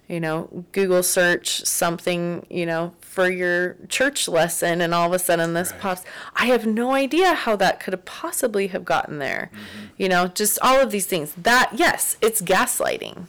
you 0.08 0.20
know, 0.20 0.64
Google 0.72 1.02
search 1.02 1.64
something, 1.64 2.46
you 2.50 2.66
know, 2.66 2.94
for 3.00 3.28
your 3.28 3.76
church 3.88 4.28
lesson, 4.28 4.80
and 4.80 4.94
all 4.94 5.06
of 5.06 5.12
a 5.12 5.18
sudden 5.18 5.54
this 5.54 5.72
Right. 5.72 5.80
pops. 5.80 6.02
I 6.36 6.46
have 6.46 6.66
no 6.66 6.92
idea 6.92 7.34
how 7.34 7.56
that 7.56 7.80
could 7.80 7.92
have 7.92 8.04
possibly 8.04 8.68
have 8.68 8.84
gotten 8.84 9.18
there. 9.18 9.50
Mm-hmm. 9.52 9.86
You 9.98 10.08
know, 10.08 10.28
just 10.28 10.58
all 10.62 10.80
of 10.80 10.90
these 10.90 11.06
things. 11.06 11.34
That 11.36 11.70
yes, 11.74 12.16
it's 12.20 12.40
gaslighting. 12.40 13.26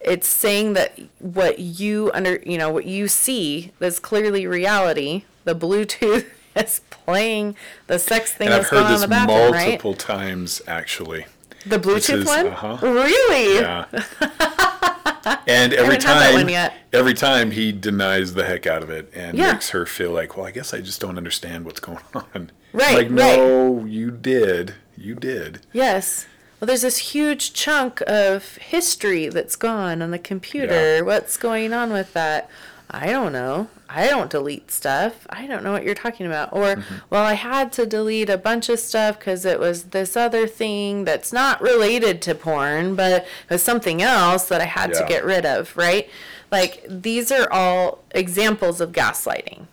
It's 0.00 0.28
saying 0.28 0.74
that 0.74 0.98
what 1.18 1.58
you 1.58 2.10
under 2.14 2.40
you 2.44 2.58
know 2.58 2.70
what 2.70 2.84
you 2.86 3.08
see 3.08 3.72
that's 3.78 3.98
clearly 3.98 4.46
reality. 4.46 5.24
The 5.44 5.54
Bluetooth 5.54 6.26
is 6.56 6.80
playing 6.90 7.56
the 7.86 7.98
sex 7.98 8.32
thing 8.32 8.46
And 8.48 8.54
I've 8.54 8.60
that's 8.62 8.70
going 8.70 8.84
heard 8.84 8.88
on 8.88 8.92
this 8.94 9.00
the 9.02 9.08
bathroom, 9.08 9.52
right? 9.52 9.66
multiple 9.68 9.94
times, 9.94 10.62
actually. 10.66 11.26
The 11.66 11.78
Bluetooth 11.78 12.18
is- 12.18 12.26
one, 12.26 12.46
uh-huh. 12.48 12.78
really? 12.82 13.54
Yeah. 13.60 13.86
and 15.46 15.72
every 15.72 15.94
haven't 15.94 16.02
had 16.04 16.34
that 16.46 16.46
time, 16.46 16.72
every 16.92 17.14
time 17.14 17.50
he 17.52 17.72
denies 17.72 18.34
the 18.34 18.44
heck 18.44 18.66
out 18.66 18.82
of 18.82 18.90
it 18.90 19.10
and 19.14 19.36
Yeah. 19.36 19.52
makes 19.52 19.70
her 19.70 19.86
feel 19.86 20.10
like, 20.10 20.36
well, 20.36 20.46
I 20.46 20.50
guess 20.50 20.74
I 20.74 20.80
just 20.80 21.00
don't 21.00 21.16
understand 21.16 21.64
what's 21.64 21.80
going 21.80 21.98
on. 22.14 22.50
Right, 22.72 22.96
Like, 22.96 23.10
no, 23.10 23.84
you 23.84 24.10
did. 24.10 24.74
You 24.96 25.14
did. 25.14 25.60
Yes. 25.72 26.26
Well, 26.60 26.66
there's 26.66 26.82
this 26.82 26.98
huge 26.98 27.52
chunk 27.52 28.00
of 28.06 28.56
history 28.56 29.28
that's 29.28 29.56
gone 29.56 30.02
on 30.02 30.10
the 30.10 30.18
computer. 30.18 30.96
Yeah. 30.96 31.00
What's 31.02 31.36
going 31.36 31.72
on 31.72 31.92
with 31.92 32.12
that? 32.14 32.48
I 32.90 33.06
don't 33.06 33.32
know. 33.32 33.68
I 33.88 34.06
don't 34.08 34.30
delete 34.30 34.70
stuff. 34.70 35.26
I 35.30 35.46
don't 35.46 35.64
know 35.64 35.72
what 35.72 35.84
you're 35.84 35.94
talking 35.94 36.26
about. 36.26 36.52
Or, 36.52 36.76
Mm-hmm. 36.76 36.94
well, 37.10 37.24
I 37.24 37.34
had 37.34 37.72
to 37.74 37.86
delete 37.86 38.28
a 38.30 38.38
bunch 38.38 38.68
of 38.68 38.78
stuff 38.78 39.18
because 39.18 39.44
it 39.44 39.58
was 39.58 39.84
this 39.84 40.16
other 40.16 40.46
thing 40.46 41.04
that's 41.04 41.32
not 41.32 41.60
related 41.60 42.20
to 42.22 42.34
porn, 42.34 42.94
but 42.94 43.12
it 43.22 43.26
was 43.50 43.62
something 43.62 44.02
else 44.02 44.48
that 44.48 44.60
I 44.60 44.64
had 44.66 44.92
to 44.94 45.04
get 45.08 45.24
rid 45.24 45.44
of, 45.46 45.76
right? 45.76 46.08
Like, 46.52 46.84
these 46.88 47.32
are 47.32 47.50
all 47.52 48.04
examples 48.12 48.80
of 48.80 48.92
gaslighting. 48.92 49.66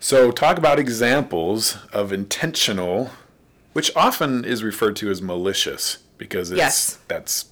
So, 0.00 0.30
talk 0.32 0.58
about 0.58 0.78
examples 0.80 1.76
of 1.92 2.12
intentional, 2.12 3.10
which 3.72 3.94
often 3.94 4.44
is 4.44 4.64
referred 4.64 4.96
to 4.96 5.10
as 5.10 5.22
malicious 5.22 5.98
because 6.18 6.50
it's 6.50 6.58
Yes. 6.58 6.98
that's, 7.08 7.46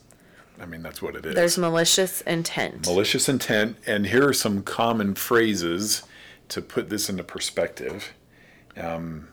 I 0.60 0.66
mean, 0.66 0.82
that's 0.82 1.00
what 1.00 1.16
it 1.16 1.24
is. 1.24 1.34
There's 1.34 1.56
malicious 1.58 2.20
intent. 2.22 2.86
malicious 2.86 3.28
intent, 3.28 3.76
and 3.86 4.06
here 4.06 4.28
are 4.28 4.32
some 4.32 4.62
common 4.62 5.14
phrases 5.14 6.02
to 6.48 6.60
put 6.60 6.90
this 6.90 7.08
into 7.08 7.24
perspective. 7.24 8.12
Um, 8.76 9.28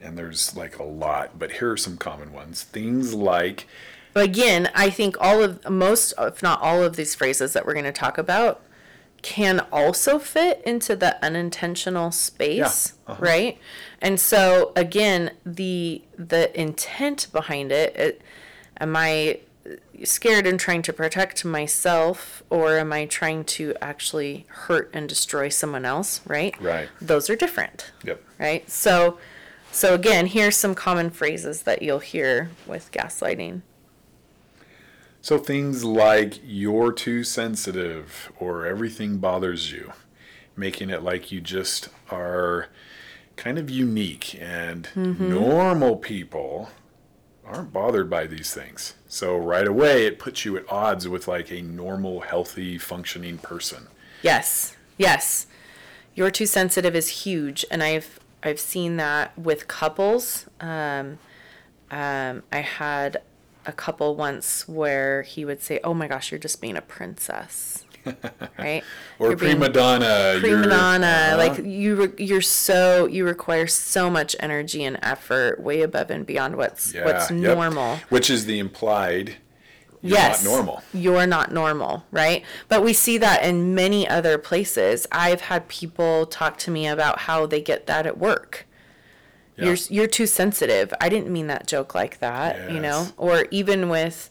and 0.00 0.16
there's 0.18 0.54
like 0.56 0.78
a 0.78 0.82
lot, 0.82 1.38
but 1.38 1.52
here 1.52 1.72
are 1.72 1.76
some 1.76 1.96
common 1.96 2.32
ones. 2.32 2.62
Things 2.62 3.14
like, 3.14 3.66
again, 4.14 4.70
I 4.74 4.90
think 4.90 5.16
all 5.20 5.42
of 5.42 5.68
most, 5.68 6.12
if 6.18 6.42
not 6.42 6.60
all 6.60 6.82
of 6.82 6.96
these 6.96 7.14
phrases 7.14 7.52
that 7.54 7.66
we're 7.66 7.72
going 7.72 7.84
to 7.86 7.92
talk 7.92 8.18
about, 8.18 8.62
can 9.22 9.60
also 9.72 10.18
fit 10.18 10.62
into 10.64 10.94
the 10.94 11.22
unintentional 11.24 12.12
space, 12.12 12.94
Yeah, 13.08 13.12
uh-huh. 13.12 13.24
right? 13.24 13.58
And 14.00 14.20
so 14.20 14.72
again, 14.76 15.32
the 15.44 16.02
the 16.16 16.58
intent 16.58 17.28
behind 17.32 17.72
it, 17.72 17.96
it, 17.96 18.22
am 18.78 18.94
I 18.94 19.40
scared 20.04 20.46
and 20.46 20.58
trying 20.58 20.82
to 20.82 20.92
protect 20.92 21.44
myself, 21.44 22.42
or 22.50 22.78
am 22.78 22.92
I 22.92 23.06
trying 23.06 23.44
to 23.44 23.74
actually 23.80 24.46
hurt 24.48 24.90
and 24.92 25.08
destroy 25.08 25.48
someone 25.48 25.84
else? 25.84 26.20
Right. 26.26 26.60
Right. 26.60 26.88
Those 27.00 27.30
are 27.30 27.36
different 27.36 27.92
yep, 28.04 28.22
right? 28.38 28.68
So, 28.70 29.18
so 29.72 29.94
again, 29.94 30.26
here's 30.26 30.56
some 30.56 30.74
common 30.74 31.10
phrases 31.10 31.62
that 31.62 31.82
you'll 31.82 31.98
hear 31.98 32.50
with 32.66 32.90
gaslighting. 32.92 33.62
So 35.20 35.38
things 35.38 35.84
like 35.84 36.38
you're 36.44 36.92
too 36.92 37.24
sensitive 37.24 38.30
or 38.38 38.64
everything 38.64 39.18
bothers 39.18 39.72
you, 39.72 39.92
making 40.56 40.88
it 40.88 41.02
like 41.02 41.32
you 41.32 41.40
just 41.40 41.88
are 42.10 42.68
kind 43.34 43.58
of 43.58 43.68
unique 43.68 44.40
and 44.40 44.88
mm-hmm. 44.94 45.28
normal 45.28 45.96
people 45.96 46.70
aren't 47.44 47.72
bothered 47.72 48.08
by 48.08 48.26
these 48.26 48.54
things. 48.54 48.94
So 49.08 49.36
right 49.36 49.66
away 49.66 50.06
it 50.06 50.18
puts 50.18 50.44
you 50.44 50.56
at 50.56 50.64
odds 50.70 51.08
with 51.08 51.28
like 51.28 51.50
a 51.50 51.62
normal, 51.62 52.20
healthy, 52.20 52.78
functioning 52.78 53.38
person. 53.38 53.86
Yes, 54.22 54.76
yes, 54.98 55.46
you're 56.14 56.30
too 56.30 56.46
sensitive 56.46 56.96
is 56.96 57.08
huge, 57.08 57.64
and 57.70 57.82
I've 57.82 58.18
I've 58.42 58.60
seen 58.60 58.96
that 58.96 59.36
with 59.38 59.68
couples. 59.68 60.46
Um, 60.60 61.18
um, 61.90 62.42
I 62.52 62.60
had 62.60 63.22
a 63.64 63.72
couple 63.72 64.14
once 64.16 64.68
where 64.68 65.22
he 65.22 65.44
would 65.44 65.62
say, 65.62 65.80
"Oh 65.84 65.94
my 65.94 66.08
gosh, 66.08 66.30
you're 66.30 66.38
just 66.40 66.60
being 66.60 66.76
a 66.76 66.82
princess," 66.82 67.84
right? 68.58 68.82
Or 69.18 69.28
You're 69.28 69.36
prima 69.36 69.68
donna. 69.68 70.36
prima 70.40 70.68
donna 70.68 71.06
uh-huh. 71.06 71.36
like 71.36 71.58
you 71.64 71.96
re- 71.96 72.24
you're 72.24 72.40
so 72.42 73.06
you 73.06 73.24
require 73.24 73.66
so 73.66 74.10
much 74.10 74.36
energy 74.40 74.84
and 74.84 74.98
effort 75.02 75.60
way 75.60 75.82
above 75.82 76.10
and 76.10 76.26
beyond 76.26 76.56
what's 76.56 76.92
what's 76.94 77.30
yep. 77.30 77.40
normal 77.56 77.96
Which 78.08 78.28
is 78.30 78.46
the 78.46 78.58
implied 78.58 79.36
you're 80.02 80.18
yes 80.18 80.44
not 80.44 80.50
normal. 80.50 80.82
you're 80.92 81.26
not 81.26 81.52
normal 81.52 82.04
right 82.10 82.44
but 82.68 82.84
we 82.84 82.92
see 82.92 83.16
that 83.18 83.42
in 83.42 83.74
many 83.74 84.06
other 84.06 84.36
places 84.36 85.06
i've 85.10 85.40
had 85.42 85.66
people 85.68 86.26
talk 86.26 86.58
to 86.58 86.70
me 86.70 86.86
about 86.86 87.20
how 87.20 87.46
they 87.46 87.62
get 87.62 87.86
that 87.86 88.06
at 88.06 88.18
work 88.18 88.66
Yeah. 89.56 89.64
you're 89.64 89.76
you're 89.88 90.06
too 90.06 90.26
sensitive 90.26 90.92
i 91.00 91.08
didn't 91.08 91.32
mean 91.32 91.46
that 91.46 91.66
joke 91.66 91.94
like 91.94 92.18
that 92.18 92.70
you 92.70 92.78
know 92.78 93.08
or 93.16 93.46
even 93.50 93.88
with 93.88 94.28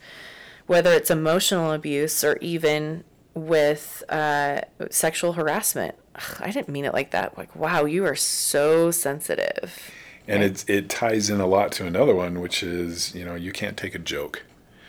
whether 0.67 0.93
it's 0.93 1.09
emotional 1.09 1.71
abuse 1.71 2.23
or 2.23 2.37
even 2.41 3.03
with 3.35 4.03
uh, 4.09 4.61
sexual 4.89 5.33
harassment 5.33 5.93
Ugh, 6.15 6.37
i 6.39 6.49
didn't 6.51 6.69
mean 6.69 6.85
it 6.85 6.93
like 6.93 7.11
that 7.11 7.37
like 7.37 7.55
wow 7.55 7.85
you 7.85 8.05
are 8.05 8.15
so 8.15 8.89
sensitive 8.91 9.91
And 10.27 10.41
it's, 10.41 10.65
it 10.67 10.89
ties 10.89 11.29
in 11.29 11.39
a 11.39 11.45
lot 11.45 11.71
to 11.73 11.85
another 11.85 12.15
one, 12.15 12.41
which 12.41 12.63
is, 12.63 13.13
you 13.13 13.23
know, 13.23 13.35
you 13.35 13.51
can't 13.51 13.77
take 13.77 13.93
a 13.93 13.99
joke. 13.99 14.43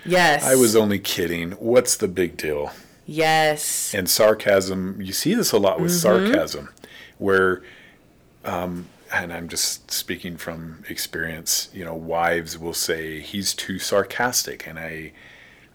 yes 0.07 0.43
I 0.45 0.55
was 0.55 0.75
only 0.75 0.99
kidding. 0.99 1.53
What's 1.53 1.97
the 1.97 2.09
big 2.09 2.39
deal? 2.39 2.71
yes 3.05 3.93
And 3.95 4.09
sarcasm, 4.09 4.99
you 5.01 5.13
see 5.13 5.35
this 5.35 5.53
a 5.53 5.59
lot 5.59 5.79
with 5.81 5.93
sarcasm, 5.93 6.71
where, 7.19 7.63
um, 8.45 8.87
and 9.13 9.33
I'm 9.33 9.49
just 9.49 9.91
speaking 9.91 10.37
from 10.39 10.85
experience, 10.89 11.69
you 11.75 11.85
know, 11.85 11.95
wives 11.95 12.59
will 12.59 12.75
say, 12.75 13.21
he's 13.21 13.55
too 13.55 13.79
sarcastic. 13.79 14.67
And 14.67 14.79
I, 14.79 15.13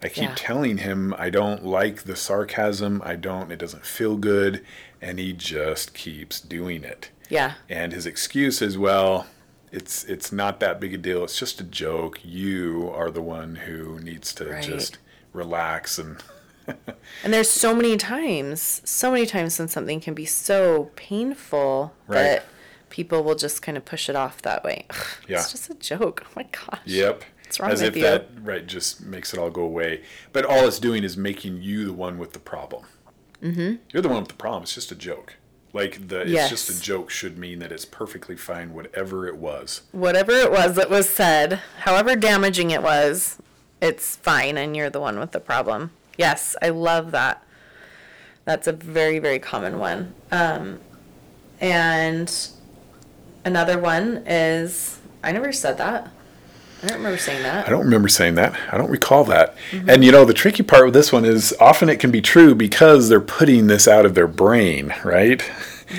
I 0.04 0.10
keep 0.10 0.24
Yeah. 0.30 0.36
telling 0.36 0.78
him, 0.80 1.14
I 1.18 1.30
don't 1.30 1.66
like 1.66 2.04
the 2.04 2.16
sarcasm. 2.16 3.02
I 3.06 3.16
don't, 3.16 3.52
it 3.52 3.58
doesn't 3.60 3.86
feel 3.86 4.18
good. 4.18 4.66
And 5.02 5.20
he 5.20 5.34
just 5.34 5.94
keeps 5.94 6.40
doing 6.40 6.84
it. 6.84 7.10
yeah 7.30 7.54
And 7.70 7.94
his 7.94 8.06
excuse 8.06 8.62
is, 8.62 8.78
well, 8.78 9.28
it's 9.72 10.04
it's 10.04 10.32
not 10.32 10.60
that 10.60 10.80
big 10.80 10.94
a 10.94 10.98
deal. 10.98 11.24
It's 11.24 11.40
just 11.40 11.62
a 11.62 11.64
joke. 11.64 12.20
You 12.24 12.92
are 12.94 13.10
the 13.10 13.22
one 13.22 13.56
who 13.56 14.00
needs 14.00 14.34
to 14.36 14.46
Right. 14.50 14.64
just 14.64 14.98
relax 15.34 15.98
and 15.98 16.18
And 17.24 17.34
there's 17.34 17.50
so 17.50 17.74
many 17.76 17.98
times, 17.98 18.82
so 18.86 19.12
many 19.12 19.26
times 19.26 19.58
when 19.60 19.68
something 19.68 20.00
can 20.00 20.14
be 20.14 20.26
so 20.26 20.92
painful 20.96 21.94
Right. 22.08 22.16
that 22.24 22.46
people 22.90 23.24
will 23.24 23.36
just 23.36 23.62
kind 23.62 23.78
of 23.78 23.86
push 23.86 24.10
it 24.10 24.16
off 24.16 24.42
that 24.42 24.64
way. 24.64 24.86
Ugh, 24.90 24.98
Yeah. 25.28 25.38
It's 25.40 25.52
just 25.52 25.70
a 25.70 25.74
joke. 25.76 26.24
Oh 26.26 26.32
my 26.36 26.44
gosh. 26.52 26.80
yep. 26.86 27.24
What's 27.52 27.60
wrong 27.60 27.72
As 27.72 27.82
with 27.82 27.90
if 27.90 27.96
you? 27.98 28.04
that 28.04 28.30
right 28.44 28.66
just 28.66 29.06
makes 29.06 29.34
it 29.34 29.38
all 29.38 29.50
go 29.50 29.64
away. 29.64 30.04
But 30.32 30.46
all 30.46 30.66
it's 30.68 30.80
doing 30.80 31.04
is 31.04 31.18
making 31.18 31.62
you 31.62 31.84
the 31.84 31.92
one 31.92 32.18
with 32.18 32.32
the 32.32 32.40
problem. 32.40 32.86
Mm-hmm. 33.44 33.76
You're 33.92 34.02
the 34.02 34.08
one 34.08 34.20
with 34.20 34.30
the 34.30 34.36
problem. 34.36 34.64
It's 34.64 34.74
just 34.74 34.90
a 34.90 34.96
joke. 34.96 35.36
Like 35.74 36.08
the 36.08 36.22
it's 36.22 36.50
just 36.50 36.70
a 36.70 36.82
joke 36.82 37.10
should 37.10 37.38
mean 37.38 37.60
that 37.60 37.70
it's 37.74 37.84
perfectly 37.84 38.38
fine, 38.38 38.74
whatever 38.74 39.28
it 39.28 39.36
was. 39.36 39.82
Whatever 39.92 40.32
it 40.32 40.50
was 40.50 40.76
that 40.76 40.90
was 40.90 41.10
said, 41.10 41.60
however 41.80 42.16
damaging 42.16 42.72
it 42.72 42.82
was, 42.82 43.38
it's 43.82 44.16
fine 44.16 44.58
and 44.58 44.74
you're 44.74 44.90
the 44.90 45.02
one 45.02 45.20
with 45.20 45.32
the 45.32 45.42
problem. 45.42 45.92
Yes, 46.18 46.56
I 46.62 46.70
love 46.70 47.12
that. 47.12 47.44
That's 48.46 48.68
a 48.68 48.72
very, 48.72 49.20
very 49.20 49.40
common 49.40 49.78
one. 49.78 50.14
Um, 50.32 50.80
and 51.60 52.34
another 53.44 53.78
one 53.78 54.24
is 54.26 55.00
I 55.22 55.34
never 55.34 55.52
said 55.52 55.78
that. 55.80 56.14
I 56.84 56.88
don't 56.88 56.98
remember 56.98 57.18
saying 57.20 57.44
that. 57.44 57.68
I 57.68 57.70
don't 57.70 57.84
remember 57.86 58.08
saying 58.08 58.36
that. 58.36 58.56
I 58.72 58.78
don't 58.78 58.90
recall 58.90 59.24
that. 59.26 59.56
And 59.88 60.04
you 60.04 60.12
know, 60.12 60.26
the 60.26 60.34
tricky 60.34 60.64
part 60.64 60.86
with 60.86 60.94
this 60.94 61.12
one 61.12 61.26
is 61.26 61.56
often 61.60 61.90
it 61.90 62.00
can 62.00 62.10
be 62.12 62.22
true 62.22 62.56
because 62.56 63.08
they're 63.08 63.22
putting 63.22 63.68
this 63.68 63.88
out 63.88 64.06
of 64.06 64.16
their 64.16 64.28
brain, 64.28 64.94
right? 65.04 65.44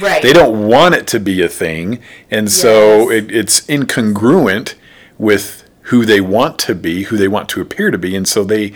Right. 0.01 0.23
They 0.23 0.33
don't 0.33 0.67
want 0.67 0.95
it 0.95 1.07
to 1.09 1.21
be 1.21 1.43
a 1.43 1.49
thing, 1.49 2.01
and 2.31 2.51
so 2.51 3.11
it, 3.11 3.31
it's 3.31 3.61
incongruent 3.69 4.75
with 5.19 5.69
who 5.83 6.05
they 6.07 6.21
want 6.21 6.59
to 6.61 6.75
be, 6.75 7.05
who 7.05 7.17
they 7.17 7.29
want 7.29 7.49
to 7.51 7.61
appear 7.61 7.91
to 7.91 7.99
be, 7.99 8.17
and 8.17 8.27
so 8.27 8.43
they 8.43 8.73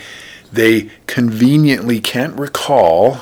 they 0.53 0.91
conveniently 1.07 2.01
can't 2.01 2.39
recall 2.39 3.21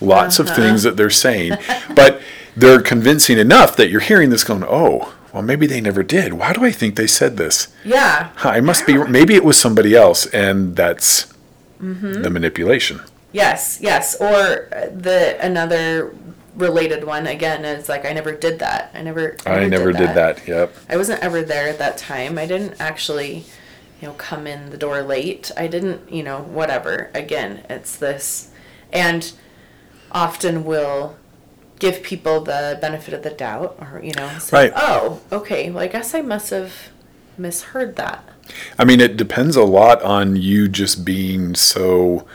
lots 0.00 0.40
Uh-huh. 0.40 0.50
of 0.50 0.56
things 0.56 0.82
that 0.84 0.96
they're 0.96 1.10
saying, 1.10 1.52
but 1.94 2.20
they're 2.56 2.80
convincing 2.82 3.38
enough 3.38 3.76
that 3.76 3.90
you're 3.90 4.00
hearing 4.00 4.30
this 4.30 4.42
going, 4.42 4.64
oh. 4.66 5.14
Well, 5.38 5.46
maybe 5.46 5.68
they 5.68 5.80
never 5.80 6.02
did. 6.02 6.32
Why 6.32 6.52
do 6.52 6.64
I 6.64 6.72
think 6.72 6.96
they 6.96 7.06
said 7.06 7.36
this? 7.36 7.68
Yeah. 7.84 8.30
Huh, 8.34 8.48
I 8.48 8.60
must 8.60 8.88
be. 8.88 8.98
Maybe 8.98 9.36
it 9.36 9.44
was 9.44 9.56
somebody 9.56 9.94
else, 9.94 10.26
and 10.26 10.74
that's 10.74 11.32
Mm-hmm. 11.80 12.22
the 12.22 12.30
manipulation. 12.30 13.00
Yes, 13.30 13.78
yes. 13.80 14.20
Or 14.20 14.68
uh, 14.74 14.86
the 14.92 15.38
another 15.40 16.12
related 16.56 17.04
one 17.04 17.28
again 17.28 17.64
is 17.64 17.88
like 17.88 18.04
I 18.04 18.12
never 18.12 18.32
did 18.32 18.58
that. 18.58 18.90
I 18.92 19.02
never. 19.02 19.36
I 19.46 19.66
never 19.68 19.92
did 19.92 20.08
that. 20.16 20.44
Yep. 20.48 20.74
I 20.88 20.96
wasn't 20.96 21.22
ever 21.22 21.42
there 21.42 21.68
at 21.68 21.78
that 21.78 21.96
time. 21.98 22.36
I 22.36 22.44
didn't 22.46 22.80
actually, 22.80 23.44
you 24.00 24.08
know, 24.08 24.14
come 24.14 24.48
in 24.48 24.70
the 24.70 24.76
door 24.76 25.02
late. 25.02 25.52
I 25.56 25.68
didn't, 25.68 26.10
you 26.10 26.24
know, 26.24 26.40
whatever. 26.40 27.12
Again, 27.14 27.64
it's 27.70 27.94
this, 27.94 28.50
and 28.92 29.30
often 30.10 30.64
will 30.64 31.16
give 31.78 32.02
people 32.02 32.40
the 32.40 32.78
benefit 32.80 33.14
of 33.14 33.22
the 33.22 33.30
doubt, 33.30 33.76
or 33.80 34.00
you 34.02 34.12
know, 34.14 34.28
say, 34.38 34.56
Right. 34.70 34.72
oh, 34.76 35.20
okay. 35.32 35.70
Well, 35.70 35.82
I 35.84 35.88
guess 35.88 36.14
I 36.14 36.20
must 36.22 36.50
have 36.50 36.72
misheard 37.36 37.96
that. 37.96 38.28
I 38.78 38.84
mean, 38.84 39.00
it 39.00 39.16
depends 39.16 39.56
a 39.56 39.62
lot 39.64 40.02
on 40.02 40.36
you 40.36 40.68
just 40.68 41.04
being 41.04 41.54
so 41.54 42.26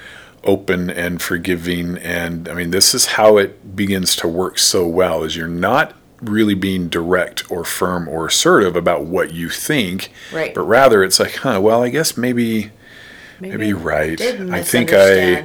open 0.44 0.90
and 0.90 1.22
forgiving. 1.22 1.98
And 1.98 2.48
I 2.48 2.54
mean, 2.54 2.72
this 2.72 2.94
is 2.94 3.06
how 3.18 3.38
it 3.38 3.76
begins 3.76 4.16
to 4.18 4.28
work 4.28 4.58
so 4.60 4.88
well: 4.88 5.24
is 5.24 5.36
you're 5.36 5.48
not 5.48 5.94
really 6.22 6.54
being 6.54 6.88
direct 6.88 7.50
or 7.52 7.66
firm 7.66 8.08
or 8.08 8.28
assertive 8.28 8.76
about 8.78 9.04
what 9.06 9.34
you 9.34 9.50
think, 9.50 10.10
Right. 10.32 10.54
but 10.54 10.62
rather 10.62 11.04
it's 11.04 11.20
like, 11.20 11.36
huh, 11.38 11.60
well, 11.62 11.84
I 11.84 11.90
guess 11.90 12.16
maybe 12.16 12.72
Maybe 13.42 13.68
you're 13.70 13.78
right. 13.78 14.22
I 14.22 14.62
think 14.64 14.94
I-. 14.94 15.44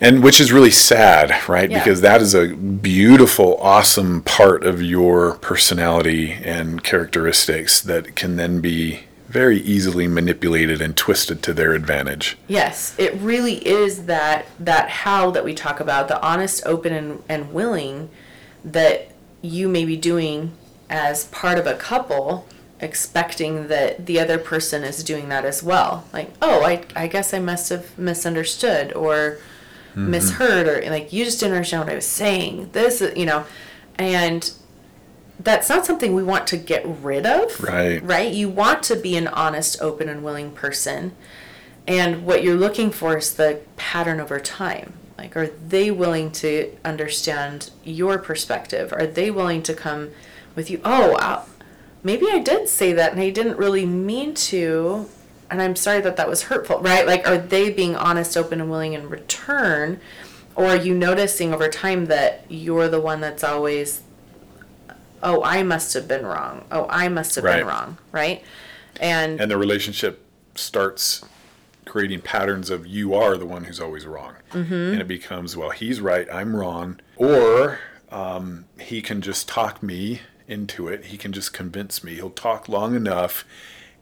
and 0.00 0.22
which 0.22 0.40
is 0.40 0.52
really 0.52 0.70
sad, 0.70 1.48
right? 1.48 1.70
Yeah. 1.70 1.78
Because 1.78 2.00
that 2.02 2.20
is 2.20 2.34
a 2.34 2.54
beautiful, 2.54 3.56
awesome 3.60 4.22
part 4.22 4.64
of 4.64 4.82
your 4.82 5.34
personality 5.36 6.32
and 6.32 6.82
characteristics 6.82 7.80
that 7.82 8.14
can 8.14 8.36
then 8.36 8.60
be 8.60 9.00
very 9.28 9.58
easily 9.60 10.08
manipulated 10.08 10.80
and 10.80 10.96
twisted 10.96 11.42
to 11.42 11.52
their 11.52 11.72
advantage. 11.72 12.38
Yes, 12.48 12.94
it 12.98 13.14
really 13.14 13.66
is 13.66 14.06
that 14.06 14.46
that 14.58 14.88
how 14.88 15.30
that 15.30 15.44
we 15.44 15.54
talk 15.54 15.80
about 15.80 16.08
the 16.08 16.20
honest, 16.22 16.62
open, 16.64 16.92
and, 16.92 17.22
and 17.28 17.52
willing 17.52 18.08
that 18.64 19.12
you 19.42 19.68
may 19.68 19.84
be 19.84 19.96
doing 19.96 20.52
as 20.88 21.26
part 21.26 21.58
of 21.58 21.66
a 21.66 21.74
couple, 21.74 22.46
expecting 22.80 23.68
that 23.68 24.06
the 24.06 24.18
other 24.18 24.38
person 24.38 24.82
is 24.82 25.04
doing 25.04 25.28
that 25.28 25.44
as 25.44 25.62
well. 25.62 26.04
Like, 26.12 26.32
oh, 26.40 26.64
I 26.64 26.84
I 26.96 27.06
guess 27.06 27.34
I 27.34 27.38
must 27.38 27.68
have 27.68 27.98
misunderstood 27.98 28.94
or 28.94 29.38
Mm-hmm. 29.90 30.10
misheard 30.10 30.68
or 30.68 30.90
like 30.90 31.12
you 31.12 31.24
just 31.24 31.40
didn't 31.40 31.54
understand 31.54 31.84
what 31.84 31.92
I 31.92 31.96
was 31.96 32.06
saying. 32.06 32.70
This, 32.72 33.00
is- 33.00 33.16
you 33.16 33.26
know, 33.26 33.44
and 33.98 34.50
that's 35.40 35.68
not 35.68 35.86
something 35.86 36.14
we 36.14 36.22
want 36.22 36.46
to 36.48 36.56
get 36.56 36.84
rid 36.86 37.24
of. 37.26 37.60
Right. 37.62 38.02
Right? 38.02 38.32
You 38.32 38.48
want 38.48 38.82
to 38.84 38.96
be 38.96 39.16
an 39.16 39.28
honest, 39.28 39.80
open, 39.80 40.08
and 40.08 40.22
willing 40.22 40.50
person. 40.52 41.14
And 41.86 42.26
what 42.26 42.42
you're 42.42 42.56
looking 42.56 42.90
for 42.90 43.16
is 43.16 43.34
the 43.34 43.60
pattern 43.76 44.20
over 44.20 44.38
time. 44.40 44.94
Like, 45.16 45.36
are 45.36 45.46
they 45.46 45.90
willing 45.90 46.30
to 46.32 46.76
understand 46.84 47.70
your 47.82 48.18
perspective? 48.18 48.92
Are 48.92 49.06
they 49.06 49.30
willing 49.30 49.62
to 49.64 49.74
come 49.74 50.10
with 50.54 50.70
you? 50.70 50.80
Oh, 50.84 51.16
I, 51.18 51.44
maybe 52.02 52.26
I 52.30 52.38
did 52.40 52.68
say 52.68 52.92
that 52.92 53.12
and 53.12 53.20
I 53.20 53.30
didn't 53.30 53.56
really 53.58 53.86
mean 53.86 54.34
to. 54.34 55.08
And 55.50 55.62
I'm 55.62 55.76
sorry 55.76 56.00
that 56.02 56.16
that 56.16 56.28
was 56.28 56.42
hurtful, 56.44 56.80
right? 56.80 57.06
Like, 57.06 57.26
are 57.26 57.38
they 57.38 57.70
being 57.70 57.96
honest, 57.96 58.36
open, 58.36 58.60
and 58.60 58.70
willing 58.70 58.92
in 58.92 59.08
return? 59.08 60.00
Or 60.54 60.66
are 60.66 60.76
you 60.76 60.94
noticing 60.94 61.54
over 61.54 61.68
time 61.68 62.06
that 62.06 62.44
you're 62.48 62.88
the 62.88 63.00
one 63.00 63.20
that's 63.20 63.42
always, 63.44 64.02
oh, 65.22 65.42
I 65.42 65.62
must 65.62 65.94
have 65.94 66.06
been 66.08 66.26
wrong. 66.26 66.64
Oh, 66.70 66.86
I 66.90 67.08
must 67.08 67.34
have 67.36 67.44
Right. 67.44 67.58
been 67.58 67.66
wrong, 67.66 67.98
right? 68.12 68.42
And, 69.00 69.40
And 69.40 69.50
the 69.50 69.56
relationship 69.56 70.24
starts 70.54 71.24
creating 71.86 72.20
patterns 72.20 72.68
of 72.68 72.86
you 72.86 73.14
are 73.14 73.36
the 73.38 73.46
one 73.46 73.64
who's 73.64 73.80
always 73.80 74.04
wrong. 74.06 74.34
And 74.52 75.00
it 75.00 75.08
becomes, 75.08 75.56
well, 75.56 75.70
he's 75.70 76.00
right, 76.00 76.26
I'm 76.32 76.54
wrong. 76.56 77.00
Or 77.16 77.78
um, 78.10 78.64
he 78.80 79.00
can 79.00 79.22
just 79.22 79.48
talk 79.48 79.82
me 79.82 80.20
into 80.46 80.88
it. 80.88 81.06
He 81.06 81.16
can 81.16 81.32
just 81.32 81.52
convince 81.52 82.02
me. 82.04 82.14
He'll 82.16 82.30
talk 82.30 82.68
long 82.68 82.94
enough 82.96 83.44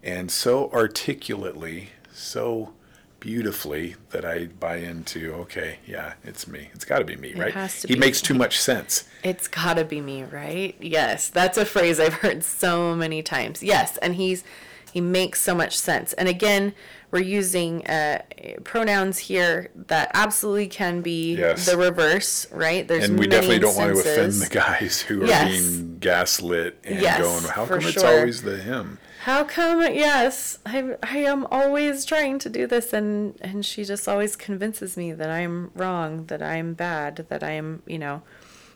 and 0.07 0.31
so 0.31 0.71
articulately, 0.71 1.91
so 2.13 2.73
beautifully 3.19 3.97
that 4.11 4.25
I 4.25 4.47
buy 4.47 4.77
into, 4.77 5.35
okay, 5.35 5.81
yeah, 5.85 6.15
it's 6.23 6.47
me. 6.47 6.71
It's 6.75 6.85
got 6.85 7.01
to 7.01 7.05
be 7.05 7.17
me, 7.17 7.35
right? 7.35 7.53
has 7.53 7.81
to 7.81 7.89
he 7.89 7.95
be 7.95 8.01
makes 8.01 8.23
me. 8.23 8.29
too 8.29 8.35
much 8.35 8.57
sense. 8.59 9.09
It's 9.25 9.49
gotta 9.49 9.85
be 9.85 10.01
me, 10.01 10.23
right? 10.23 10.77
Yes, 10.81 11.29
that's 11.29 11.59
a 11.59 11.65
phrase 11.65 11.99
I've 11.99 12.15
heard 12.15 12.45
so 12.45 12.95
many 12.95 13.23
times. 13.23 13.65
Yes, 13.65 13.97
and 13.99 14.15
he's 14.15 14.45
he 14.93 15.01
makes 15.01 15.41
so 15.43 15.55
much 15.55 15.77
sense. 15.77 16.13
And 16.13 16.29
again, 16.29 16.73
we're 17.11 17.23
using 17.23 17.87
uh, 17.87 18.23
pronouns 18.65 19.19
here 19.19 19.71
that 19.89 20.11
absolutely 20.15 20.67
can 20.69 21.03
be 21.03 21.37
Yes. 21.37 21.67
the 21.67 21.77
reverse, 21.77 22.47
right? 22.51 22.87
There's 22.87 23.05
And 23.09 23.19
we 23.19 23.27
definitely 23.27 23.61
don't 23.61 23.77
want 23.77 23.95
to 23.95 24.01
offend 24.01 24.33
the 24.35 24.49
guys 24.49 25.01
who 25.03 25.23
are 25.23 25.27
Yes. 25.27 25.51
being 25.51 25.99
gaslit 25.99 26.79
and 26.85 27.01
Yes, 27.01 27.21
going, 27.21 27.45
how 27.45 27.67
come 27.67 27.79
it's 27.79 27.93
sure. 27.93 28.07
always 28.07 28.43
the 28.43 28.57
him? 28.57 28.99
How 29.23 29.43
come? 29.45 29.81
Yes, 29.83 30.59
I 30.65 30.95
I 31.03 31.19
am 31.19 31.47
always 31.51 32.05
trying 32.05 32.39
to 32.41 32.49
do 32.49 32.67
this, 32.69 32.93
and 32.93 33.37
and 33.41 33.67
she 33.67 33.85
just 33.85 34.07
always 34.09 34.37
convinces 34.37 34.97
me 34.97 35.13
that 35.13 35.29
I'm 35.31 35.73
wrong, 35.75 36.27
that 36.27 36.43
I'm 36.43 36.75
bad, 36.75 37.27
that 37.29 37.43
I'm 37.43 37.83
you 37.87 37.99
know. 37.99 38.23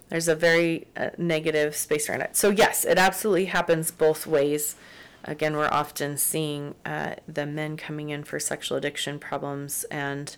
There's 0.08 0.26
a 0.26 0.34
very 0.34 0.88
uh, 0.96 1.10
negative 1.18 1.76
space 1.76 2.10
around 2.10 2.22
it. 2.22 2.36
So 2.36 2.50
yes, 2.50 2.84
it 2.84 2.98
absolutely 2.98 3.44
happens 3.44 3.92
both 3.92 4.26
ways. 4.26 4.74
Again, 5.24 5.56
we're 5.56 5.68
often 5.70 6.16
seeing 6.16 6.74
uh, 6.84 7.16
the 7.28 7.46
men 7.46 7.76
coming 7.76 8.10
in 8.10 8.24
for 8.24 8.40
sexual 8.40 8.78
addiction 8.78 9.18
problems, 9.18 9.84
and 9.90 10.36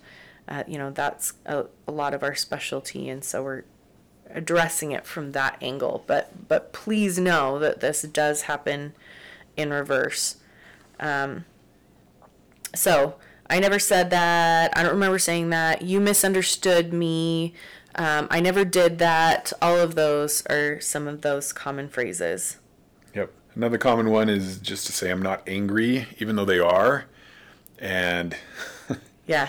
uh, 0.48 0.64
you 0.66 0.76
know 0.78 0.90
that's 0.90 1.34
a, 1.46 1.66
a 1.86 1.92
lot 1.92 2.14
of 2.14 2.22
our 2.22 2.34
specialty, 2.34 3.08
and 3.08 3.22
so 3.22 3.42
we're 3.42 3.62
addressing 4.30 4.92
it 4.92 5.06
from 5.06 5.32
that 5.32 5.56
angle. 5.62 6.02
But 6.06 6.48
but 6.48 6.72
please 6.72 7.18
know 7.18 7.58
that 7.58 7.80
this 7.80 8.02
does 8.02 8.42
happen 8.42 8.94
in 9.56 9.70
reverse. 9.70 10.36
Um, 10.98 11.44
so 12.74 13.16
I 13.48 13.60
never 13.60 13.78
said 13.78 14.10
that. 14.10 14.76
I 14.76 14.82
don't 14.82 14.92
remember 14.92 15.18
saying 15.18 15.50
that. 15.50 15.82
You 15.82 16.00
misunderstood 16.00 16.92
me. 16.92 17.54
Um, 17.94 18.26
I 18.30 18.40
never 18.40 18.64
did 18.64 18.98
that. 18.98 19.52
All 19.60 19.76
of 19.76 19.94
those 19.94 20.44
are 20.46 20.80
some 20.80 21.06
of 21.06 21.20
those 21.20 21.52
common 21.52 21.88
phrases. 21.88 22.56
Another 23.54 23.78
common 23.78 24.10
one 24.10 24.28
is 24.28 24.58
just 24.58 24.86
to 24.86 24.92
say 24.92 25.10
I'm 25.10 25.22
not 25.22 25.42
angry, 25.46 26.06
even 26.18 26.36
though 26.36 26.44
they 26.44 26.58
are. 26.58 27.06
And 27.78 28.36
Yeah. 29.26 29.48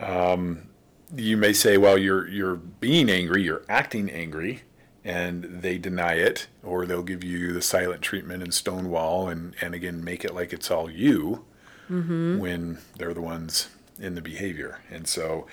Um, 0.00 0.68
you 1.16 1.36
may 1.36 1.52
say, 1.52 1.78
well, 1.78 1.96
you're 1.96 2.26
you're 2.28 2.56
being 2.56 3.08
angry, 3.08 3.42
you're 3.42 3.62
acting 3.68 4.10
angry, 4.10 4.62
and 5.04 5.44
they 5.44 5.78
deny 5.78 6.14
it, 6.14 6.48
or 6.62 6.86
they'll 6.86 7.02
give 7.02 7.22
you 7.22 7.52
the 7.52 7.62
silent 7.62 8.02
treatment 8.02 8.42
and 8.42 8.52
stonewall, 8.52 9.28
and 9.28 9.54
and 9.60 9.74
again 9.74 10.02
make 10.02 10.24
it 10.24 10.34
like 10.34 10.52
it's 10.52 10.70
all 10.70 10.90
you, 10.90 11.44
mm-hmm. 11.88 12.38
when 12.38 12.78
they're 12.98 13.14
the 13.14 13.22
ones 13.22 13.68
in 13.98 14.14
the 14.14 14.22
behavior. 14.22 14.80
And 14.90 15.06
so, 15.06 15.46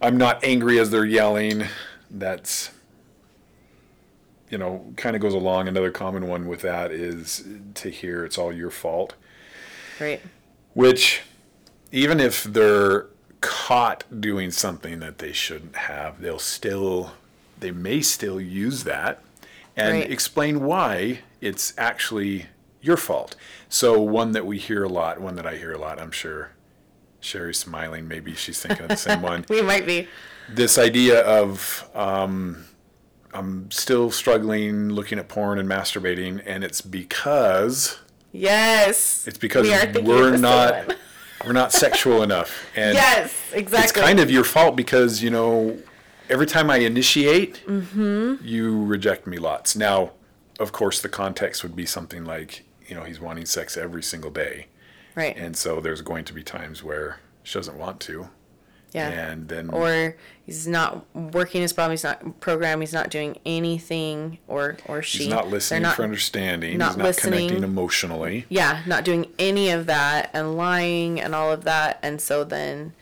I'm 0.00 0.16
not 0.16 0.42
angry 0.42 0.78
as 0.78 0.90
they're 0.90 1.04
yelling. 1.04 1.64
That's 2.10 2.70
you 4.52 4.58
know 4.58 4.84
kind 4.96 5.16
of 5.16 5.22
goes 5.22 5.34
along. 5.34 5.66
Another 5.66 5.90
common 5.90 6.28
one 6.28 6.46
with 6.46 6.60
that 6.60 6.92
is 6.92 7.44
to 7.74 7.88
hear 7.88 8.24
it's 8.24 8.38
all 8.38 8.52
your 8.52 8.70
fault. 8.70 9.14
Right. 9.98 10.20
Which, 10.74 11.22
even 11.90 12.20
if 12.20 12.44
they're 12.44 13.06
caught 13.40 14.04
doing 14.20 14.50
something 14.50 15.00
that 15.00 15.18
they 15.18 15.32
shouldn't 15.32 15.74
have, 15.76 16.20
they'll 16.20 16.38
still, 16.38 17.12
they 17.58 17.70
may 17.72 18.00
still 18.02 18.40
use 18.40 18.84
that 18.84 19.22
and 19.76 19.94
Right. 19.98 20.10
explain 20.10 20.60
why 20.64 21.20
it's 21.40 21.72
actually 21.78 22.46
your 22.80 22.96
fault. 22.96 23.36
So, 23.68 24.00
one 24.00 24.32
that 24.32 24.44
we 24.46 24.58
hear 24.58 24.84
a 24.84 24.88
lot, 24.88 25.20
one 25.20 25.34
that 25.36 25.46
I 25.46 25.56
hear 25.56 25.72
a 25.72 25.78
lot, 25.78 25.98
I'm 25.98 26.10
sure 26.12 26.50
Sherry's 27.20 27.58
smiling, 27.58 28.06
maybe 28.08 28.34
she's 28.34 28.60
thinking 28.60 28.82
of 28.84 28.88
the 28.90 28.96
same 28.96 29.22
one. 29.32 29.44
We 29.48 29.62
might 29.62 29.86
be. 29.86 30.08
This 30.48 30.76
idea 30.78 31.20
of, 31.22 31.88
um, 31.94 32.64
I'm 33.34 33.70
still 33.70 34.10
struggling 34.10 34.90
looking 34.90 35.18
at 35.18 35.28
porn 35.28 35.58
and 35.58 35.68
masturbating, 35.68 36.42
and 36.46 36.62
it's 36.64 36.80
because 36.80 37.98
Yes. 38.32 39.26
It's 39.26 39.38
because 39.38 39.66
We 39.66 39.74
are 39.74 39.92
we're 40.02 40.36
not 40.36 40.94
we're 41.44 41.52
not 41.52 41.72
sexual 41.72 42.22
enough. 42.22 42.64
And 42.76 42.94
Yes, 42.94 43.34
exactly. 43.52 43.84
it's 43.84 43.92
kind 43.92 44.20
of 44.20 44.30
your 44.30 44.44
fault 44.44 44.76
because, 44.76 45.22
you 45.22 45.30
know, 45.30 45.78
every 46.30 46.46
time 46.46 46.70
I 46.70 46.78
initiate, 46.78 47.64
Mm-hmm. 47.66 48.36
you 48.46 48.84
reject 48.84 49.26
me 49.26 49.38
lots. 49.38 49.74
Now, 49.76 50.12
of 50.60 50.72
course, 50.72 51.00
the 51.02 51.08
context 51.08 51.62
would 51.62 51.74
be 51.76 51.84
something 51.86 52.24
like, 52.24 52.64
you 52.86 52.94
know, 52.94 53.02
he's 53.04 53.20
wanting 53.20 53.46
sex 53.46 53.76
every 53.76 54.02
single 54.02 54.30
day. 54.30 54.66
right. 55.14 55.36
And 55.36 55.56
so 55.56 55.80
there's 55.80 56.00
going 56.02 56.24
to 56.26 56.32
be 56.32 56.42
times 56.42 56.82
where 56.82 57.18
she 57.42 57.58
doesn't 57.58 57.76
want 57.78 58.00
to. 58.00 58.28
Yeah. 58.92 59.30
And 59.30 59.48
then 59.48 59.70
or 59.70 60.16
he's 60.44 60.66
not 60.66 61.04
working 61.14 61.62
his 61.62 61.72
problem. 61.72 61.92
He's 61.92 62.04
not 62.04 62.40
program. 62.40 62.80
He's 62.80 62.92
not 62.92 63.10
doing 63.10 63.38
anything, 63.46 64.38
or 64.48 64.76
or 64.86 65.02
she. 65.02 65.18
he's 65.24 65.28
not 65.28 65.48
listening 65.48 65.82
not- 65.82 65.96
for 65.96 66.02
understanding. 66.04 66.78
not 66.78 66.90
he's 66.90 66.96
not 66.98 67.04
listening. 67.04 67.48
connecting 67.48 67.64
emotionally. 67.64 68.46
Yeah, 68.48 68.82
not 68.86 69.04
doing 69.04 69.26
any 69.38 69.70
of 69.70 69.86
that 69.86 70.30
and 70.32 70.56
lying 70.56 71.20
and 71.20 71.34
all 71.34 71.50
of 71.52 71.64
that, 71.64 71.98
and 72.02 72.20
so 72.20 72.44
then 72.44 72.92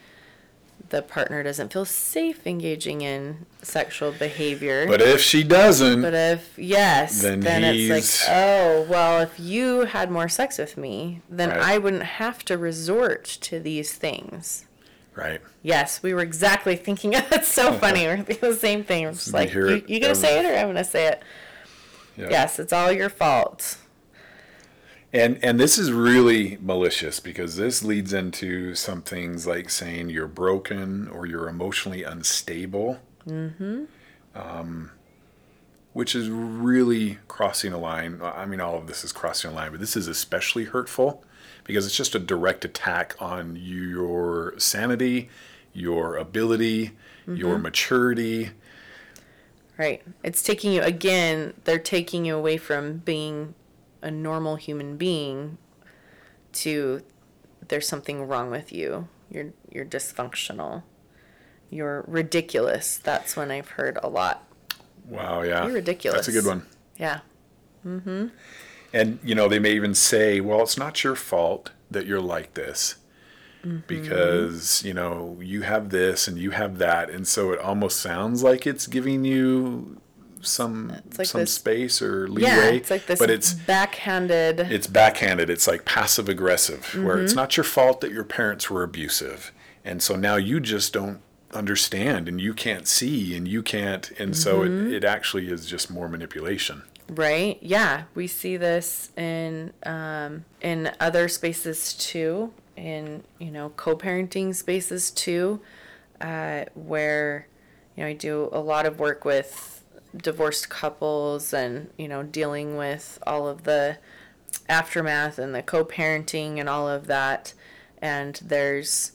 the 0.90 1.02
partner 1.02 1.40
doesn't 1.44 1.72
feel 1.72 1.84
safe 1.84 2.44
engaging 2.48 3.00
in 3.00 3.46
sexual 3.62 4.10
behavior. 4.10 4.88
But 4.88 5.00
if 5.00 5.20
she 5.20 5.44
doesn't, 5.44 6.02
But 6.02 6.14
if 6.14 6.58
yes, 6.58 7.22
Then 7.22 7.40
then, 7.40 7.62
it's 7.62 8.26
like, 8.28 8.36
oh 8.36 8.86
well, 8.88 9.20
if 9.20 9.38
you 9.38 9.82
had 9.82 10.10
more 10.10 10.28
sex 10.28 10.58
with 10.58 10.76
me, 10.76 11.20
then 11.30 11.50
Right. 11.50 11.60
I 11.60 11.78
wouldn't 11.78 12.02
have 12.02 12.44
to 12.46 12.58
resort 12.58 13.24
to 13.42 13.60
these 13.60 13.92
things. 13.92 14.66
Right? 15.14 15.40
Yes, 15.62 16.02
we 16.02 16.14
were 16.14 16.22
exactly 16.22 16.76
thinking. 16.76 17.10
That's 17.10 17.48
so 17.52 17.72
funny. 17.78 18.06
We're 18.06 18.22
thinking 18.22 18.50
the 18.50 18.56
same 18.56 18.84
thing. 18.84 19.04
We're 19.04 19.12
just 19.12 19.28
We 19.28 19.32
like, 19.32 19.54
you, 19.54 19.84
you 19.86 20.00
gonna 20.00 20.14
say 20.14 20.38
it 20.38 20.46
or 20.46 20.56
I'm 20.56 20.68
gonna 20.68 20.84
say 20.84 21.06
it? 21.06 21.22
Yeah. 22.16 22.28
Yes, 22.30 22.58
it's 22.58 22.72
all 22.72 22.92
your 22.92 23.08
fault. 23.08 23.78
And 25.12 25.42
and 25.42 25.58
this 25.58 25.78
is 25.78 25.90
really 25.90 26.56
malicious 26.60 27.18
because 27.18 27.56
this 27.56 27.82
leads 27.82 28.12
into 28.12 28.74
some 28.74 29.02
things 29.02 29.46
like 29.46 29.68
saying 29.70 30.10
you're 30.10 30.28
broken 30.28 31.08
or 31.08 31.26
you're 31.26 31.48
emotionally 31.48 32.04
unstable. 32.04 33.00
Mm-hmm. 33.26 33.84
Um, 34.34 34.92
which 35.92 36.14
is 36.14 36.30
really 36.30 37.18
crossing 37.26 37.72
a 37.72 37.78
line. 37.78 38.20
I 38.22 38.46
mean, 38.46 38.60
all 38.60 38.76
of 38.76 38.86
this 38.86 39.02
is 39.02 39.10
crossing 39.10 39.50
a 39.50 39.54
line, 39.54 39.72
but 39.72 39.80
this 39.80 39.96
is 39.96 40.06
especially 40.06 40.64
hurtful 40.64 41.24
because 41.64 41.86
it's 41.86 41.96
just 41.96 42.14
a 42.14 42.18
direct 42.18 42.64
attack 42.64 43.14
on 43.20 43.56
your 43.56 44.54
sanity, 44.58 45.28
your 45.72 46.16
ability, 46.16 46.92
your 47.26 47.54
mm-hmm. 47.54 47.62
maturity. 47.62 48.50
Right. 49.78 50.02
It's 50.22 50.42
taking 50.42 50.72
you 50.72 50.82
again. 50.82 51.54
They're 51.64 51.78
taking 51.78 52.24
you 52.24 52.36
away 52.36 52.56
from 52.56 52.98
being 52.98 53.54
a 54.02 54.10
normal 54.10 54.56
human 54.56 54.96
being 54.96 55.58
to 56.52 57.02
there's 57.68 57.86
something 57.86 58.26
wrong 58.26 58.50
with 58.50 58.72
you. 58.72 59.08
You're 59.30 59.52
you're 59.70 59.84
dysfunctional. 59.84 60.82
You're 61.70 62.04
ridiculous. 62.08 62.98
That's 62.98 63.36
when 63.36 63.50
I've 63.50 63.70
heard 63.70 63.98
a 64.02 64.08
lot. 64.08 64.44
Wow, 65.08 65.42
yeah. 65.42 65.64
You're 65.64 65.74
ridiculous. 65.74 66.26
That's 66.26 66.36
a 66.36 66.40
good 66.40 66.46
one. 66.46 66.66
Yeah. 66.98 67.20
Mm-hmm. 67.86 68.26
And 68.92 69.18
you 69.22 69.34
know, 69.34 69.48
they 69.48 69.58
may 69.58 69.72
even 69.72 69.94
say, 69.94 70.40
"Well, 70.40 70.62
it's 70.62 70.76
not 70.78 71.04
your 71.04 71.14
fault 71.16 71.70
that 71.90 72.06
you're 72.06 72.20
like 72.20 72.54
this." 72.54 72.96
Mm-hmm. 73.64 73.80
Because, 73.86 74.82
you 74.84 74.94
know, 74.94 75.36
you 75.40 75.62
have 75.62 75.90
this 75.90 76.26
and 76.26 76.38
you 76.38 76.50
have 76.52 76.78
that, 76.78 77.10
and 77.10 77.28
so 77.28 77.52
it 77.52 77.58
almost 77.58 78.00
sounds 78.00 78.42
like 78.42 78.66
it's 78.66 78.86
giving 78.86 79.24
you 79.24 80.00
some 80.40 80.88
like 81.18 81.26
some 81.26 81.42
this- 81.42 81.52
space 81.54 82.00
or 82.00 82.26
leeway. 82.26 82.48
Yeah. 82.48 82.70
It's 82.70 82.90
like 82.90 83.04
this 83.06 83.18
but 83.18 83.28
it's 83.30 83.52
backhanded. 83.52 84.60
it's 84.60 84.86
backhanded. 84.86 85.50
It's 85.50 85.68
like 85.68 85.84
passive 85.84 86.28
aggressive, 86.28 86.86
where 87.04 87.16
Mm-hmm. 87.16 87.24
it's 87.26 87.34
not 87.34 87.56
your 87.58 87.64
fault 87.64 88.00
that 88.00 88.10
your 88.10 88.24
parents 88.24 88.70
were 88.70 88.82
abusive, 88.82 89.52
and 89.84 90.02
so 90.02 90.16
now 90.16 90.36
you 90.36 90.58
just 90.60 90.92
don't 90.94 91.20
understand 91.52 92.28
and 92.28 92.40
you 92.40 92.54
can't 92.54 92.88
see 92.88 93.36
and 93.36 93.46
you 93.46 93.62
can't, 93.62 94.10
and 94.18 94.34
so 94.36 94.60
Mm-hmm. 94.60 94.86
it, 94.86 94.92
it 94.94 95.04
actually 95.04 95.48
is 95.50 95.66
just 95.66 95.90
more 95.90 96.08
manipulation. 96.08 96.82
Right. 97.12 97.58
Yeah, 97.60 98.04
we 98.14 98.28
see 98.28 98.56
this 98.56 99.10
in 99.16 99.72
um, 99.82 100.44
in 100.60 100.92
other 101.00 101.26
spaces 101.26 101.92
too, 101.92 102.52
in 102.76 103.24
you 103.40 103.50
know 103.50 103.70
co-parenting 103.70 104.54
spaces 104.54 105.10
too, 105.10 105.60
uh, 106.20 106.66
where 106.74 107.48
you 107.96 108.04
know 108.04 108.10
I 108.10 108.12
do 108.12 108.48
a 108.52 108.60
lot 108.60 108.86
of 108.86 109.00
work 109.00 109.24
with 109.24 109.82
divorced 110.16 110.68
couples 110.68 111.52
and 111.52 111.90
you 111.98 112.06
know 112.06 112.22
dealing 112.22 112.76
with 112.76 113.18
all 113.26 113.48
of 113.48 113.64
the 113.64 113.98
aftermath 114.68 115.36
and 115.36 115.52
the 115.52 115.62
co-parenting 115.62 116.60
and 116.60 116.68
all 116.68 116.88
of 116.88 117.08
that, 117.08 117.54
and 118.00 118.40
there's 118.44 119.12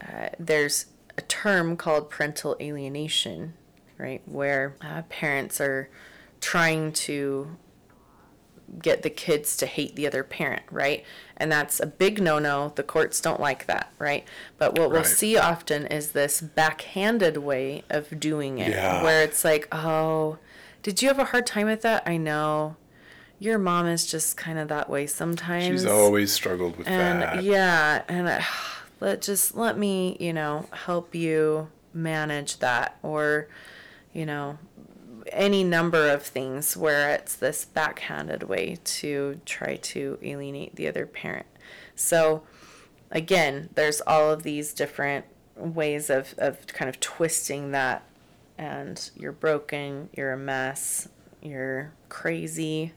uh, 0.00 0.30
there's 0.38 0.86
a 1.18 1.22
term 1.22 1.76
called 1.76 2.08
parental 2.08 2.56
alienation, 2.58 3.52
right, 3.98 4.22
where 4.24 4.76
uh, 4.80 5.02
parents 5.10 5.60
are 5.60 5.90
trying 6.40 6.92
to 6.92 7.56
get 8.82 9.02
the 9.02 9.08
kids 9.10 9.56
to 9.56 9.66
hate 9.66 9.96
the 9.96 10.06
other 10.06 10.22
parent, 10.22 10.62
right? 10.70 11.02
And 11.38 11.50
that's 11.50 11.80
a 11.80 11.86
big 11.86 12.20
no 12.20 12.38
no. 12.38 12.72
The 12.74 12.82
courts 12.82 13.20
don't 13.20 13.40
like 13.40 13.66
that, 13.66 13.90
right? 13.98 14.24
But 14.58 14.78
what 14.78 14.90
we'll 14.90 15.04
see 15.04 15.38
often 15.38 15.86
is 15.86 16.12
this 16.12 16.40
backhanded 16.40 17.38
way 17.38 17.82
of 17.88 18.20
doing 18.20 18.58
it, 18.58 18.70
Yeah. 18.70 19.02
where 19.02 19.22
it's 19.22 19.44
like, 19.44 19.68
oh, 19.72 20.38
did 20.82 21.00
you 21.00 21.08
have 21.08 21.18
a 21.18 21.24
hard 21.24 21.46
time 21.46 21.66
with 21.66 21.82
that? 21.82 22.02
I 22.06 22.16
know. 22.18 22.76
Your 23.40 23.58
mom 23.58 23.86
is 23.86 24.04
just 24.06 24.36
kind 24.36 24.58
of 24.58 24.68
that 24.68 24.90
way 24.90 25.06
sometimes. 25.06 25.64
She's 25.66 25.86
always 25.86 26.32
struggled 26.32 26.76
with 26.76 26.88
and 26.88 27.22
that. 27.22 27.42
yeah, 27.42 28.02
and 28.08 28.28
I, 28.28 28.44
let 29.00 29.22
just 29.22 29.54
let 29.56 29.78
me, 29.78 30.16
you 30.20 30.32
know, 30.32 30.66
help 30.72 31.14
you 31.14 31.68
manage 31.94 32.58
that 32.58 32.98
or 33.02 33.48
you 34.12 34.26
know, 34.26 34.58
any 35.32 35.64
number 35.64 36.08
of 36.08 36.22
things 36.22 36.76
where 36.76 37.10
it's 37.10 37.34
this 37.34 37.64
backhanded 37.64 38.44
way 38.44 38.78
to 38.84 39.40
try 39.44 39.76
to 39.76 40.18
alienate 40.22 40.76
the 40.76 40.88
other 40.88 41.06
parent. 41.06 41.46
So, 41.94 42.42
again, 43.10 43.70
there's 43.74 44.00
all 44.02 44.30
of 44.30 44.42
these 44.42 44.72
different 44.72 45.24
ways 45.56 46.10
of, 46.10 46.34
of 46.38 46.66
kind 46.68 46.88
of 46.88 47.00
twisting 47.00 47.72
that. 47.72 48.02
And 48.56 49.10
you're 49.16 49.32
broken, 49.32 50.08
you're 50.16 50.32
a 50.32 50.36
mess, 50.36 51.08
you're 51.40 51.92
crazy, 52.08 52.92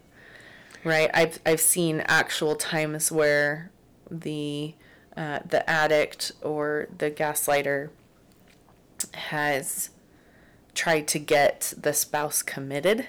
right? 0.83 1.09
I've, 1.13 1.39
I've 1.45 1.61
seen 1.61 2.01
actual 2.07 2.55
times 2.55 3.11
where 3.11 3.69
the, 4.09 4.73
uh, 5.15 5.39
the 5.45 5.67
addict 5.69 6.31
or 6.41 6.87
the 6.97 7.11
gaslighter 7.11 7.89
has 9.13 9.91
tried 10.73 11.07
to 11.09 11.19
get 11.19 11.73
the 11.79 11.93
spouse 11.93 12.41
committed 12.41 13.05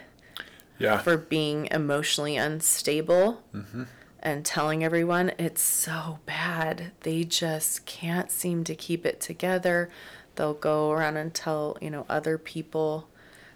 Yeah. 0.78 0.98
for 0.98 1.16
being 1.16 1.66
emotionally 1.70 2.36
unstable 2.36 3.42
Mm-hmm. 3.54 3.84
and 4.20 4.44
telling 4.44 4.82
everyone 4.84 5.32
it's 5.38 5.62
so 5.62 6.18
bad. 6.26 6.92
They 7.00 7.24
just 7.24 7.86
can't 7.86 8.30
seem 8.30 8.64
to 8.64 8.74
keep 8.74 9.04
it 9.06 9.20
together. 9.20 9.90
They'll 10.36 10.54
go 10.54 10.90
around 10.90 11.16
and 11.18 11.32
tell, 11.34 11.76
you 11.80 11.90
know, 11.90 12.06
other 12.08 12.38
people 12.38 13.08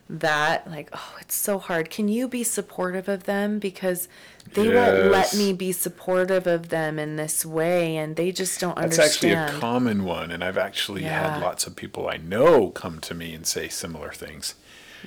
that 0.09 0.69
like, 0.71 0.89
oh, 0.93 1.17
it's 1.21 1.35
so 1.35 1.59
hard. 1.59 1.91
Can 1.91 2.09
you 2.09 2.29
be 2.29 2.45
supportive 2.45 3.09
of 3.09 3.25
them 3.25 3.59
because 3.59 4.09
they 4.55 4.69
won't 4.69 5.11
let 5.11 5.35
me 5.35 5.53
be 5.53 5.73
supportive 5.73 6.47
of 6.47 6.69
them 6.69 6.99
in 6.99 7.17
this 7.17 7.45
way 7.45 7.97
and 7.97 8.15
they 8.15 8.31
just 8.31 8.61
don't 8.61 8.79
understand 8.79 9.03
That's 9.09 9.15
actually 9.17 9.33
a 9.33 9.61
common 9.61 10.05
one, 10.05 10.31
and 10.31 10.45
I've 10.45 10.59
actually 10.59 11.03
Yeah. 11.03 11.33
had 11.35 11.43
lots 11.43 11.67
of 11.67 11.75
people 11.75 12.09
I 12.09 12.19
know 12.19 12.71
come 12.71 13.01
to 13.01 13.15
me 13.15 13.35
and 13.35 13.45
say 13.47 13.69
similar 13.69 14.13
things. 14.13 14.55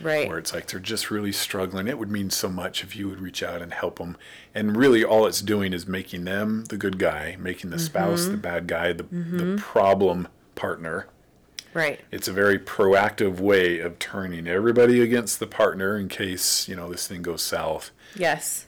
right. 0.02 0.28
Where 0.30 0.38
it's 0.38 0.54
like 0.54 0.68
they're 0.68 0.80
just 0.80 1.10
really 1.12 1.32
struggling. 1.32 1.88
It 1.88 1.98
would 1.98 2.12
mean 2.12 2.30
so 2.30 2.48
much 2.48 2.84
if 2.84 2.96
you 2.96 3.10
would 3.10 3.20
reach 3.20 3.42
out 3.44 3.62
and 3.62 3.74
help 3.74 3.98
them. 4.00 4.18
And 4.56 4.78
really, 4.78 5.04
all 5.04 5.26
it's 5.26 5.42
doing 5.42 5.74
is 5.74 5.88
making 5.88 6.26
them 6.26 6.66
the 6.66 6.78
good 6.78 7.00
guy, 7.00 7.36
making 7.40 7.70
the 7.72 7.80
spouse 7.80 8.22
Mm-hmm. 8.24 8.32
the 8.32 8.38
bad 8.38 8.68
guy, 8.68 8.94
the, 8.94 9.04
the 9.04 9.58
problem 9.62 10.28
partner. 10.56 11.08
Right. 11.74 12.00
It's 12.12 12.28
a 12.28 12.34
very 12.34 12.58
proactive 12.58 13.40
way 13.40 13.80
of 13.80 14.00
turning 14.00 14.48
everybody 14.48 15.02
against 15.02 15.40
the 15.40 15.48
partner 15.48 15.98
in 15.98 16.08
case, 16.08 16.68
you 16.68 16.76
know, 16.76 16.90
this 16.90 17.08
thing 17.08 17.22
goes 17.22 17.42
south. 17.44 17.92
Yes. 18.16 18.66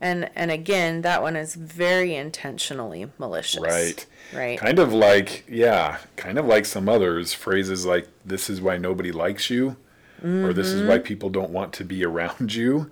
And 0.00 0.30
and 0.34 0.50
again, 0.50 1.02
that 1.02 1.22
one 1.22 1.36
is 1.36 1.54
very 1.54 2.14
intentionally 2.14 3.10
malicious. 3.18 3.60
Right. 3.60 4.04
Right. 4.34 4.58
Kind 4.58 4.78
of 4.78 4.92
like, 4.92 5.44
yeah, 5.48 5.98
kind 6.16 6.38
of 6.38 6.44
like 6.46 6.64
some 6.66 6.88
others. 6.88 7.32
Phrases 7.32 7.86
like, 7.86 8.06
this 8.24 8.50
is 8.50 8.60
why 8.60 8.76
nobody 8.76 9.12
likes 9.12 9.48
you, 9.50 9.76
or 10.22 10.52
this 10.52 10.66
is 10.68 10.80
Mm-hmm. 10.80 10.88
why 10.88 10.98
people 10.98 11.30
don't 11.30 11.50
want 11.50 11.72
to 11.74 11.84
be 11.84 12.04
around 12.04 12.54
you, 12.54 12.90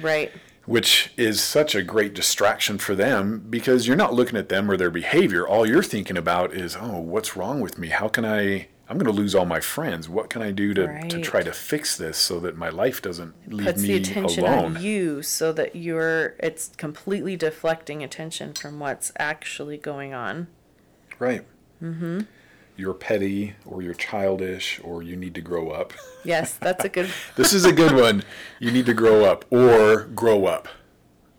Right. 0.00 0.32
Which 0.64 1.12
is 1.16 1.40
such 1.40 1.74
a 1.74 1.82
great 1.82 2.14
distraction 2.14 2.78
for 2.78 2.94
them 2.94 3.44
because 3.50 3.86
you're 3.86 3.96
not 3.96 4.14
looking 4.14 4.38
at 4.38 4.48
them 4.48 4.70
or 4.70 4.76
their 4.76 4.90
behavior. 4.90 5.46
All 5.46 5.66
you're 5.66 5.82
thinking 5.82 6.16
about 6.16 6.52
is, 6.54 6.76
oh, 6.80 6.98
what's 7.00 7.36
wrong 7.36 7.60
with 7.60 7.78
me? 7.78 7.88
How 7.88 8.08
can 8.08 8.24
I 8.24 8.68
I'm 8.88 8.98
going 8.98 9.14
to 9.14 9.22
lose 9.22 9.34
all 9.34 9.46
my 9.46 9.60
friends. 9.60 10.06
What 10.06 10.28
can 10.28 10.42
I 10.42 10.50
do 10.50 10.74
to, 10.74 11.08
to 11.08 11.20
try 11.22 11.42
to 11.42 11.52
fix 11.52 11.96
this 11.96 12.18
so 12.18 12.38
that 12.40 12.58
my 12.58 12.68
life 12.68 13.00
doesn't 13.00 13.50
leave 13.50 13.66
puts 13.66 13.80
the 13.80 13.88
me 13.88 13.94
attention 13.94 14.44
alone? 14.44 14.76
on 14.76 14.82
you 14.82 15.22
so 15.22 15.50
that 15.54 15.74
you're 15.74 16.34
it's 16.38 16.72
completely 16.76 17.34
deflecting 17.34 18.02
attention 18.02 18.52
from 18.52 18.80
what's 18.80 19.10
actually 19.18 19.78
going 19.78 20.12
on 20.12 20.48
Right. 21.22 21.44
Mm-hmm. 21.80 22.20
You're 22.76 22.94
petty 22.94 23.54
or 23.66 23.82
you're 23.82 23.94
childish 23.94 24.80
or 24.82 25.02
you 25.02 25.14
need 25.16 25.34
to 25.34 25.40
grow 25.40 25.70
up. 25.70 25.92
yes 26.24 26.54
that's 26.54 26.84
a 26.84 26.88
good 26.88 27.10
this 27.36 27.52
is 27.52 27.64
a 27.64 27.72
good 27.72 27.92
one. 27.94 28.24
You 28.58 28.70
need 28.70 28.86
to 28.86 28.94
grow 28.94 29.24
up 29.24 29.44
or 29.50 30.04
grow 30.04 30.46
up. 30.46 30.68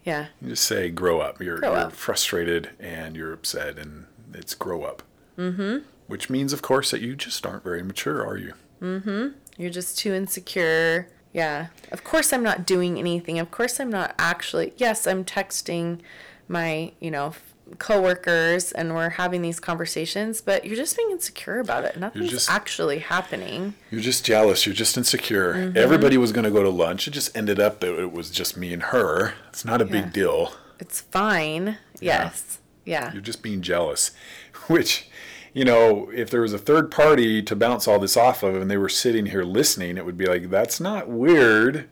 yeah 0.03 0.27
You 0.41 0.49
just 0.49 0.63
say 0.65 0.89
grow 0.89 1.19
up. 1.19 1.41
You're, 1.41 1.59
Grow 1.59 1.71
you're 1.71 1.79
up. 1.87 1.93
frustrated 1.93 2.69
and 2.79 3.15
you're 3.15 3.33
upset 3.33 3.77
and 3.77 4.05
it's 4.33 4.53
grow 4.55 4.83
up. 4.83 5.03
Mm-hmm. 5.37 5.79
Which 6.07 6.29
means, 6.29 6.53
of 6.53 6.61
course, 6.61 6.91
that 6.91 7.01
you 7.01 7.15
just 7.15 7.45
aren't 7.45 7.63
very 7.63 7.81
mature, 7.81 8.25
are 8.25 8.37
you? 8.37 8.53
Mm-hmm. 8.81 9.29
You're 9.57 9.71
just 9.71 9.97
too 9.97 10.13
insecure 10.13 11.07
yeah 11.31 11.67
of 11.91 12.03
course 12.03 12.31
i'm 12.31 12.43
not 12.43 12.63
doing 12.63 12.99
anything 12.99 13.39
of 13.39 13.49
course 13.49 13.79
i'm 13.79 13.89
not 13.89 14.13
actually 14.19 14.71
yes 14.77 15.07
i'm 15.07 15.25
texting 15.25 15.99
my 16.47 16.91
you 16.99 17.09
know 17.09 17.33
coworkers 17.79 18.71
and 18.71 18.93
we're 18.95 19.09
having 19.11 19.41
these 19.41 19.59
conversations 19.59 20.41
but 20.41 20.65
you're 20.65 20.75
just 20.75 20.95
being 20.97 21.11
insecure 21.11 21.59
about 21.59 21.83
it 21.85 21.97
nothing's 21.99 22.29
just- 22.31 22.49
actually 22.49 22.99
happening 22.99 23.73
You're 23.91 24.01
just 24.01 24.25
jealous. 24.25 24.65
You're 24.65 24.75
just 24.75 24.97
insecure. 24.97 25.53
Mm-hmm. 25.53 25.77
Everybody 25.77 26.17
was 26.17 26.31
going 26.31 26.45
to 26.45 26.51
go 26.51 26.63
to 26.63 26.69
lunch. 26.69 27.07
It 27.07 27.11
just 27.11 27.35
ended 27.37 27.59
up 27.59 27.79
that 27.81 27.99
it 27.99 28.11
was 28.11 28.29
just 28.31 28.57
me 28.57 28.73
and 28.73 28.83
her. 28.83 29.33
It's 29.49 29.63
not 29.65 29.81
a 29.81 29.85
Yeah. 29.85 29.91
big 29.91 30.13
deal. 30.13 30.53
it's 30.79 31.01
fine 31.01 31.77
yes 32.01 32.59
yeah 32.85 33.11
You're 33.13 33.21
just 33.21 33.41
being 33.43 33.61
jealous. 33.61 34.11
Which, 34.67 35.07
you 35.53 35.63
know, 35.65 36.09
if 36.13 36.29
there 36.29 36.41
was 36.41 36.53
a 36.53 36.57
third 36.57 36.89
party 36.91 37.41
to 37.43 37.55
bounce 37.55 37.87
all 37.87 37.99
this 37.99 38.17
off 38.17 38.43
of 38.43 38.55
and 38.55 38.69
they 38.71 38.77
were 38.77 38.89
sitting 38.89 39.27
here 39.27 39.43
listening, 39.43 39.97
it 39.97 40.05
would 40.05 40.17
be 40.17 40.25
like, 40.25 40.49
that's 40.49 40.79
not 40.79 41.07
weird 41.09 41.89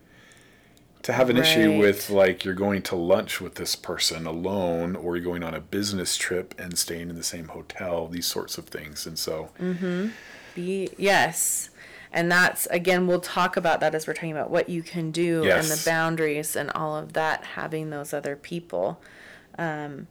to 1.02 1.12
have 1.12 1.30
an 1.30 1.36
issue 1.36 1.78
with 1.78 2.10
like 2.10 2.44
you're 2.44 2.54
going 2.54 2.82
to 2.82 2.96
lunch 2.96 3.40
with 3.40 3.56
this 3.56 3.74
person 3.74 4.26
alone 4.26 4.94
or 4.94 5.16
you're 5.16 5.24
going 5.24 5.42
on 5.42 5.52
a 5.52 5.60
business 5.60 6.16
trip 6.16 6.54
and 6.58 6.78
staying 6.78 7.10
in 7.10 7.16
the 7.16 7.24
same 7.24 7.48
hotel, 7.48 8.06
these 8.06 8.26
sorts 8.26 8.56
of 8.56 8.66
things. 8.66 9.06
And 9.06 9.18
so, 9.18 9.50
mm-hmm. 9.60 10.08
Be 10.54 10.90
yes. 10.96 11.70
And 12.12 12.30
that's 12.30 12.66
again 12.66 13.06
we'll 13.06 13.20
talk 13.20 13.56
about 13.56 13.80
that 13.80 13.94
as 13.94 14.06
we're 14.06 14.12
talking 14.12 14.32
about 14.32 14.50
what 14.50 14.68
you 14.68 14.82
can 14.82 15.10
do 15.10 15.44
and 15.48 15.66
the 15.66 15.82
boundaries 15.84 16.54
and 16.54 16.70
all 16.72 16.94
of 16.96 17.14
that 17.14 17.42
having 17.44 17.90
those 17.90 18.12
other 18.12 18.36
people. 18.36 19.00
Um 19.58 20.08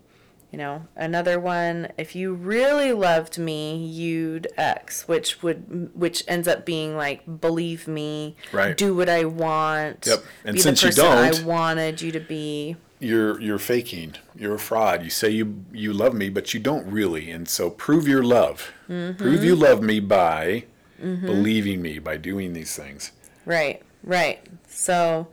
you 0.51 0.57
know, 0.57 0.85
another 0.95 1.39
one 1.39 1.91
if 1.97 2.15
you 2.15 2.33
really 2.33 2.91
loved 2.91 3.37
me, 3.37 3.77
you'd 3.85 4.47
X, 4.57 5.07
which 5.07 5.41
would 5.41 5.91
which 5.93 6.23
ends 6.27 6.47
up 6.47 6.65
being 6.65 6.97
like 6.97 7.39
believe 7.41 7.87
me, 7.87 8.35
Right. 8.51 8.75
do 8.75 8.93
what 8.93 9.09
I 9.09 9.23
want, 9.25 10.05
Yep. 10.05 10.23
And 10.45 10.55
be 10.55 10.61
since 10.61 10.81
the 10.81 10.87
you 10.87 10.93
person 10.93 11.05
I 11.05 11.29
don't- 11.31 11.45
wanted 11.45 12.01
you 12.01 12.11
to 12.11 12.19
be. 12.19 12.75
you're 12.99 13.39
you're 13.41 13.57
faking. 13.59 14.15
You're 14.35 14.55
a 14.55 14.59
fraud. 14.59 15.03
You 15.03 15.09
say 15.09 15.29
you 15.29 15.63
you 15.71 15.93
love 15.93 16.13
me, 16.13 16.29
but 16.29 16.53
you 16.53 16.59
don't 16.59 16.85
really. 16.91 17.31
And 17.31 17.47
so 17.47 17.69
prove 17.69 18.07
your 18.07 18.23
love. 18.23 18.71
Mm-hmm. 18.89 19.17
Prove 19.17 19.43
you 19.43 19.55
love 19.55 19.81
me 19.81 19.99
by 20.01 20.65
mm-hmm. 21.01 21.25
believing 21.25 21.81
me 21.81 21.97
by 21.99 22.17
doing 22.17 22.53
these 22.53 22.75
things. 22.75 23.11
Right, 23.45 23.81
right. 24.03 24.45
So 24.67 25.29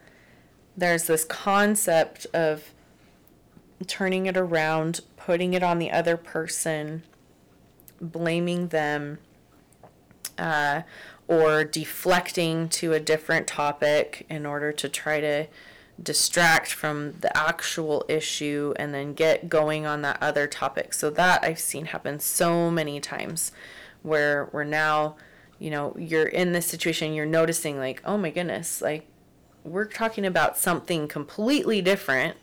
there's 0.77 1.05
this 1.09 1.25
concept 1.25 2.27
of 2.33 2.73
turning 3.87 4.27
it 4.27 4.37
around, 4.37 5.01
putting 5.17 5.55
it 5.55 5.63
on 5.63 5.79
the 5.79 5.91
other 5.91 6.17
person, 6.17 7.03
blaming 8.01 8.69
them, 8.69 9.19
uh, 10.37 10.83
or 11.27 11.65
deflecting 11.65 12.69
to 12.69 12.93
a 12.93 13.01
different 13.01 13.47
topic 13.47 14.27
in 14.31 14.47
order 14.47 14.73
to 14.73 14.89
try 14.89 15.21
to 15.21 15.47
distract 16.03 16.73
from 16.73 17.13
the 17.21 17.37
actual 17.37 18.05
issue 18.09 18.73
and 18.77 18.95
then 18.95 19.13
get 19.13 19.49
going 19.49 19.85
on 19.85 20.03
that 20.03 20.21
other 20.23 20.47
topic. 20.47 20.95
So 20.95 21.11
that 21.11 21.43
I've 21.43 21.59
seen 21.59 21.87
happen 21.87 22.21
so 22.21 22.71
many 22.71 23.01
times 23.01 23.53
where 24.03 24.49
we're 24.53 24.65
now, 24.65 25.17
you 25.59 25.71
know, 25.71 25.95
you're 25.99 26.27
in 26.27 26.53
this 26.53 26.67
situation, 26.67 27.15
you're 27.15 27.27
noticing 27.27 27.79
like, 27.79 28.01
oh 28.05 28.17
my 28.17 28.31
goodness, 28.31 28.81
like 28.81 29.07
we're 29.65 29.85
talking 29.85 30.25
about 30.25 30.57
something 30.57 31.09
completely 31.09 31.83
different 31.83 32.37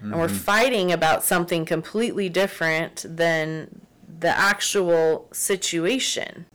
and 0.00 0.18
we're 0.18 0.26
mm-hmm. 0.26 0.36
fighting 0.36 0.92
about 0.92 1.24
something 1.24 1.64
completely 1.64 2.28
different 2.28 3.04
than 3.08 3.82
the 4.18 4.28
actual 4.28 5.28
situation. 5.32 6.46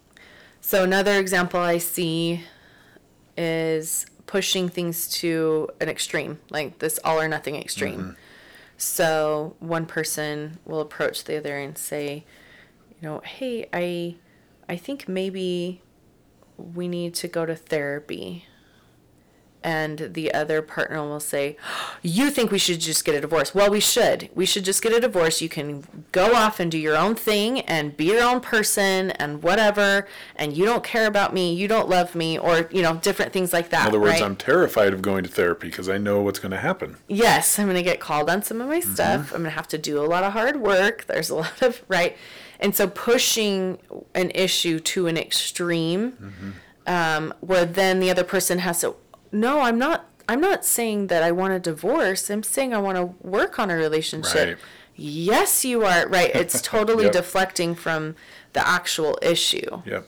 So 0.61 0.83
another 0.83 1.19
example 1.19 1.59
I 1.59 1.77
see 1.77 2.43
is 3.37 4.05
pushing 4.25 4.69
things 4.69 5.07
to 5.07 5.69
an 5.79 5.89
extreme, 5.89 6.39
like 6.49 6.79
this 6.79 6.99
all 7.03 7.19
or 7.19 7.27
nothing 7.27 7.55
extreme. 7.55 7.99
Mm-hmm. 7.99 8.11
So 8.77 9.55
one 9.59 9.85
person 9.85 10.57
will 10.65 10.81
approach 10.81 11.23
the 11.23 11.37
other 11.37 11.57
and 11.57 11.77
say, 11.77 12.25
you 12.89 13.07
know, 13.07 13.21
hey, 13.23 13.69
I 13.71 14.15
I 14.67 14.75
think 14.75 15.07
maybe 15.07 15.81
we 16.57 16.87
need 16.87 17.13
to 17.15 17.27
go 17.27 17.45
to 17.45 17.55
therapy. 17.55 18.45
And 19.65 20.13
the 20.13 20.31
other 20.31 20.61
partner 20.61 21.01
will 21.01 21.19
say, 21.19 21.57
You 22.03 22.29
think 22.29 22.51
we 22.51 22.59
should 22.59 22.79
just 22.79 23.03
get 23.03 23.15
a 23.15 23.21
divorce? 23.21 23.55
Well, 23.55 23.71
we 23.71 23.79
should. 23.79 24.29
We 24.35 24.45
should 24.45 24.63
just 24.63 24.83
get 24.83 24.93
a 24.93 24.99
divorce. 24.99 25.41
You 25.41 25.49
can 25.49 25.87
go 26.11 26.35
off 26.35 26.59
and 26.59 26.71
do 26.71 26.77
your 26.77 26.95
own 26.95 27.15
thing 27.15 27.61
and 27.61 27.97
be 27.97 28.05
your 28.05 28.21
own 28.21 28.41
person 28.41 29.09
and 29.11 29.41
whatever. 29.41 30.07
And 30.35 30.55
you 30.55 30.65
don't 30.65 30.83
care 30.83 31.07
about 31.07 31.33
me. 31.33 31.51
You 31.55 31.67
don't 31.67 31.89
love 31.89 32.13
me, 32.13 32.37
or, 32.37 32.69
you 32.71 32.83
know, 32.83 32.97
different 32.97 33.33
things 33.33 33.53
like 33.53 33.69
that. 33.69 33.81
In 33.81 33.87
other 33.87 33.99
words, 33.99 34.13
right? 34.13 34.21
I'm 34.21 34.35
terrified 34.35 34.93
of 34.93 35.01
going 35.01 35.23
to 35.23 35.29
therapy 35.31 35.69
because 35.69 35.89
I 35.89 35.97
know 35.97 36.21
what's 36.21 36.37
going 36.37 36.51
to 36.51 36.57
happen. 36.59 36.97
yes, 37.07 37.57
I'm 37.57 37.65
going 37.65 37.75
to 37.75 37.81
get 37.81 37.99
called 37.99 38.29
on 38.29 38.43
some 38.43 38.61
of 38.61 38.67
my 38.67 38.81
stuff. 38.81 39.31
I'm 39.31 39.39
going 39.41 39.43
to 39.45 39.49
have 39.49 39.67
to 39.69 39.79
do 39.79 39.99
a 39.99 40.05
lot 40.05 40.23
of 40.23 40.33
hard 40.33 40.57
work. 40.61 41.05
There's 41.07 41.31
a 41.31 41.35
lot 41.43 41.61
of, 41.63 41.81
right? 41.87 42.15
And 42.59 42.75
so 42.75 42.87
pushing 42.87 43.79
an 44.13 44.29
issue 44.35 44.79
to 44.79 45.07
an 45.07 45.17
extreme 45.17 46.53
um, 46.87 47.33
where 47.41 47.65
then 47.65 47.99
the 47.99 48.11
other 48.11 48.23
person 48.23 48.59
has 48.59 48.81
to, 48.81 48.95
no, 49.31 49.61
I'm 49.61 49.77
not, 49.77 50.05
I'm 50.29 50.41
not 50.41 50.65
saying 50.65 51.07
that 51.07 51.23
I 51.23 51.31
want 51.31 51.53
a 51.53 51.59
divorce. 51.59 52.29
I'm 52.29 52.43
saying 52.43 52.73
I 52.73 52.77
want 52.79 52.97
to 52.97 53.05
work 53.27 53.59
on 53.59 53.69
a 53.69 53.75
relationship. 53.75 54.47
Right. 54.47 54.57
Yes, 54.95 55.65
you 55.65 55.83
are. 55.83 56.07
Right. 56.07 56.31
It's 56.35 56.61
totally 56.75 57.03
Yep. 57.05 57.13
deflecting 57.13 57.75
from 57.75 58.15
the 58.53 58.65
actual 58.65 59.17
issue 59.21 59.81
Yep. 59.85 60.07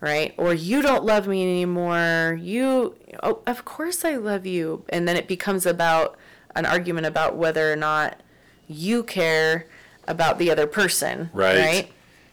right? 0.00 0.34
Or 0.36 0.52
you 0.52 0.82
don't 0.82 1.04
love 1.04 1.28
me 1.28 1.42
anymore. 1.42 2.36
You, 2.42 2.96
oh, 3.22 3.40
of 3.46 3.64
course 3.64 4.04
I 4.04 4.16
love 4.16 4.44
you. 4.44 4.84
And 4.88 5.06
then 5.06 5.16
it 5.16 5.28
becomes 5.28 5.64
about 5.66 6.16
an 6.56 6.66
argument 6.66 7.06
about 7.06 7.36
whether 7.36 7.72
or 7.72 7.76
not 7.76 8.20
you 8.66 9.04
care 9.04 9.66
about 10.08 10.38
the 10.38 10.50
other 10.50 10.66
person, 10.66 11.30
Right. 11.32 11.58
right? 11.58 11.92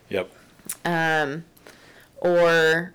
Yep. 0.10 0.32
Um, 0.84 1.46
or, 2.18 2.95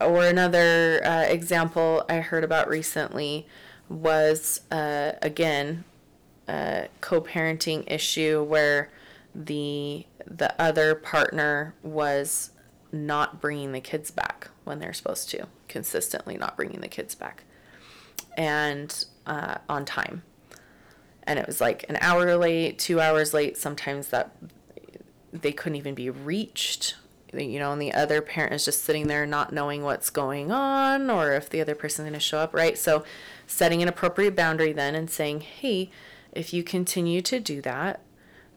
or 0.00 0.26
another 0.26 1.04
uh, 1.04 1.22
example 1.22 2.04
I 2.08 2.16
heard 2.16 2.44
about 2.44 2.68
recently 2.68 3.46
was 3.88 4.60
uh, 4.70 5.12
again 5.22 5.84
a 6.48 6.88
co-parenting 7.00 7.84
issue 7.90 8.42
where 8.42 8.90
the 9.34 10.06
the 10.26 10.60
other 10.60 10.94
partner 10.94 11.74
was 11.82 12.50
not 12.92 13.40
bringing 13.40 13.72
the 13.72 13.80
kids 13.80 14.10
back 14.10 14.50
when 14.64 14.78
they're 14.78 14.92
supposed 14.92 15.30
to 15.30 15.46
consistently 15.68 16.36
not 16.36 16.56
bringing 16.56 16.80
the 16.80 16.88
kids 16.88 17.14
back 17.14 17.44
and 18.36 19.04
uh, 19.26 19.56
on 19.68 19.84
time. 19.84 20.22
And 21.22 21.38
it 21.38 21.46
was 21.46 21.60
like 21.60 21.84
an 21.88 21.98
hour 22.00 22.36
late 22.36 22.78
two 22.78 23.00
hours 23.00 23.32
late 23.32 23.56
sometimes 23.56 24.08
that 24.08 24.34
they 25.32 25.52
couldn't 25.52 25.76
even 25.76 25.94
be 25.94 26.10
reached 26.10 26.96
you 27.32 27.58
know 27.58 27.72
and 27.72 27.80
the 27.80 27.92
other 27.92 28.20
parent 28.20 28.52
is 28.52 28.64
just 28.64 28.84
sitting 28.84 29.06
there 29.06 29.26
not 29.26 29.52
knowing 29.52 29.82
what's 29.82 30.10
going 30.10 30.50
on 30.50 31.10
or 31.10 31.32
if 31.32 31.48
the 31.48 31.60
other 31.60 31.74
person's 31.74 32.04
going 32.04 32.12
to 32.14 32.20
show 32.20 32.38
up 32.38 32.54
right? 32.54 32.78
So 32.78 33.04
setting 33.46 33.82
an 33.82 33.88
appropriate 33.88 34.36
boundary 34.36 34.72
then 34.72 34.94
and 34.94 35.10
saying 35.10 35.40
hey 35.40 35.90
if 36.32 36.52
you 36.52 36.62
continue 36.62 37.20
to 37.22 37.40
do 37.40 37.60
that 37.62 38.00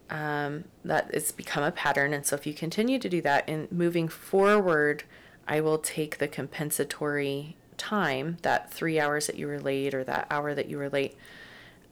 um, 0.09 0.65
that 0.85 1.09
it's 1.13 1.31
become 1.31 1.63
a 1.63 1.71
pattern 1.71 2.13
and 2.13 2.25
so 2.25 2.35
if 2.35 2.45
you 2.45 2.53
continue 2.53 2.99
to 2.99 3.09
do 3.09 3.21
that 3.21 3.47
and 3.47 3.71
moving 3.71 4.07
forward 4.07 5.03
i 5.47 5.59
will 5.59 5.79
take 5.79 6.19
the 6.19 6.27
compensatory 6.27 7.55
time 7.77 8.37
that 8.43 8.71
three 8.71 8.99
hours 8.99 9.25
that 9.27 9.37
you 9.37 9.47
were 9.47 9.59
late 9.59 9.93
or 9.93 10.03
that 10.03 10.27
hour 10.29 10.53
that 10.53 10.69
you 10.69 10.77
were 10.77 10.89
late 10.89 11.15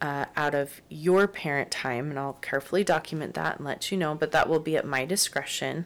uh, 0.02 0.26
out 0.36 0.56
of 0.56 0.82
your 0.90 1.28
parent 1.28 1.70
time, 1.70 2.10
and 2.10 2.18
I'll 2.18 2.34
carefully 2.34 2.84
document 2.84 3.36
that 3.36 3.58
and 3.58 3.66
let 3.66 3.92
you 3.92 3.98
know, 3.98 4.16
but 4.16 4.32
that 4.32 4.50
will 4.50 4.60
be 4.60 4.76
at 4.76 4.86
my 4.86 5.06
discretion, 5.06 5.86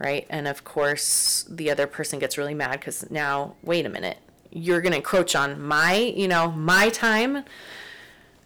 right? 0.00 0.26
And 0.28 0.48
of 0.48 0.64
course, 0.64 1.46
the 1.48 1.70
other 1.70 1.86
person 1.86 2.18
gets 2.18 2.36
really 2.36 2.54
mad 2.54 2.72
because 2.72 3.08
now, 3.10 3.54
wait 3.62 3.86
a 3.86 3.88
minute, 3.88 4.18
you're 4.50 4.80
going 4.80 4.90
to 4.92 4.96
encroach 4.96 5.36
on 5.36 5.62
my, 5.62 5.94
you 5.94 6.26
know, 6.26 6.50
my 6.50 6.88
time. 6.88 7.44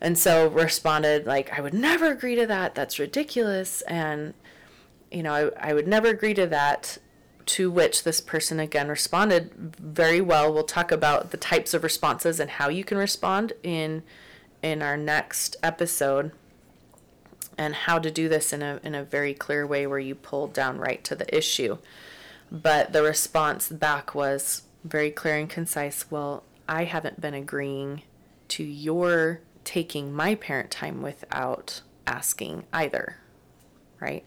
And 0.02 0.18
so 0.18 0.48
responded, 0.48 1.26
like, 1.26 1.58
I 1.58 1.62
would 1.62 1.72
never 1.72 2.10
agree 2.10 2.34
to 2.34 2.46
that. 2.46 2.74
That's 2.74 2.98
ridiculous. 2.98 3.80
And, 3.82 4.34
you 5.10 5.22
know, 5.22 5.52
I, 5.56 5.70
I 5.70 5.72
would 5.72 5.88
never 5.88 6.08
agree 6.08 6.34
to 6.34 6.46
that. 6.48 6.98
to 7.46 7.70
which 7.70 8.04
this 8.04 8.20
person 8.20 8.58
again 8.58 8.88
responded 8.88 9.52
very 9.78 10.20
well. 10.20 10.52
We'll 10.52 10.64
talk 10.64 10.90
about 10.90 11.30
the 11.30 11.36
types 11.36 11.74
of 11.74 11.84
responses 11.84 12.40
and 12.40 12.50
how 12.50 12.68
you 12.70 12.84
can 12.84 12.96
respond 12.98 13.52
in 13.62 14.02
in 14.62 14.80
our 14.80 14.96
next 14.96 15.56
episode 15.62 16.32
and 17.56 17.74
how 17.74 17.98
to 17.98 18.10
do 18.10 18.28
this 18.28 18.52
in 18.52 18.62
a 18.62 18.80
in 18.82 18.94
a 18.94 19.04
very 19.04 19.34
clear 19.34 19.66
way 19.66 19.86
where 19.86 19.98
you 19.98 20.14
pull 20.14 20.46
down 20.46 20.78
right 20.78 21.02
to 21.04 21.14
the 21.14 21.36
issue. 21.36 21.78
But 22.50 22.92
the 22.92 23.02
response 23.02 23.68
back 23.68 24.14
was 24.14 24.62
very 24.84 25.10
clear 25.10 25.36
and 25.36 25.48
concise. 25.48 26.10
Well, 26.10 26.44
I 26.68 26.84
haven't 26.84 27.20
been 27.20 27.34
agreeing 27.34 28.02
to 28.48 28.62
your 28.64 29.40
taking 29.64 30.12
my 30.12 30.34
parent 30.34 30.70
time 30.70 31.02
without 31.02 31.80
asking 32.06 32.64
either. 32.72 33.16
Right? 34.00 34.24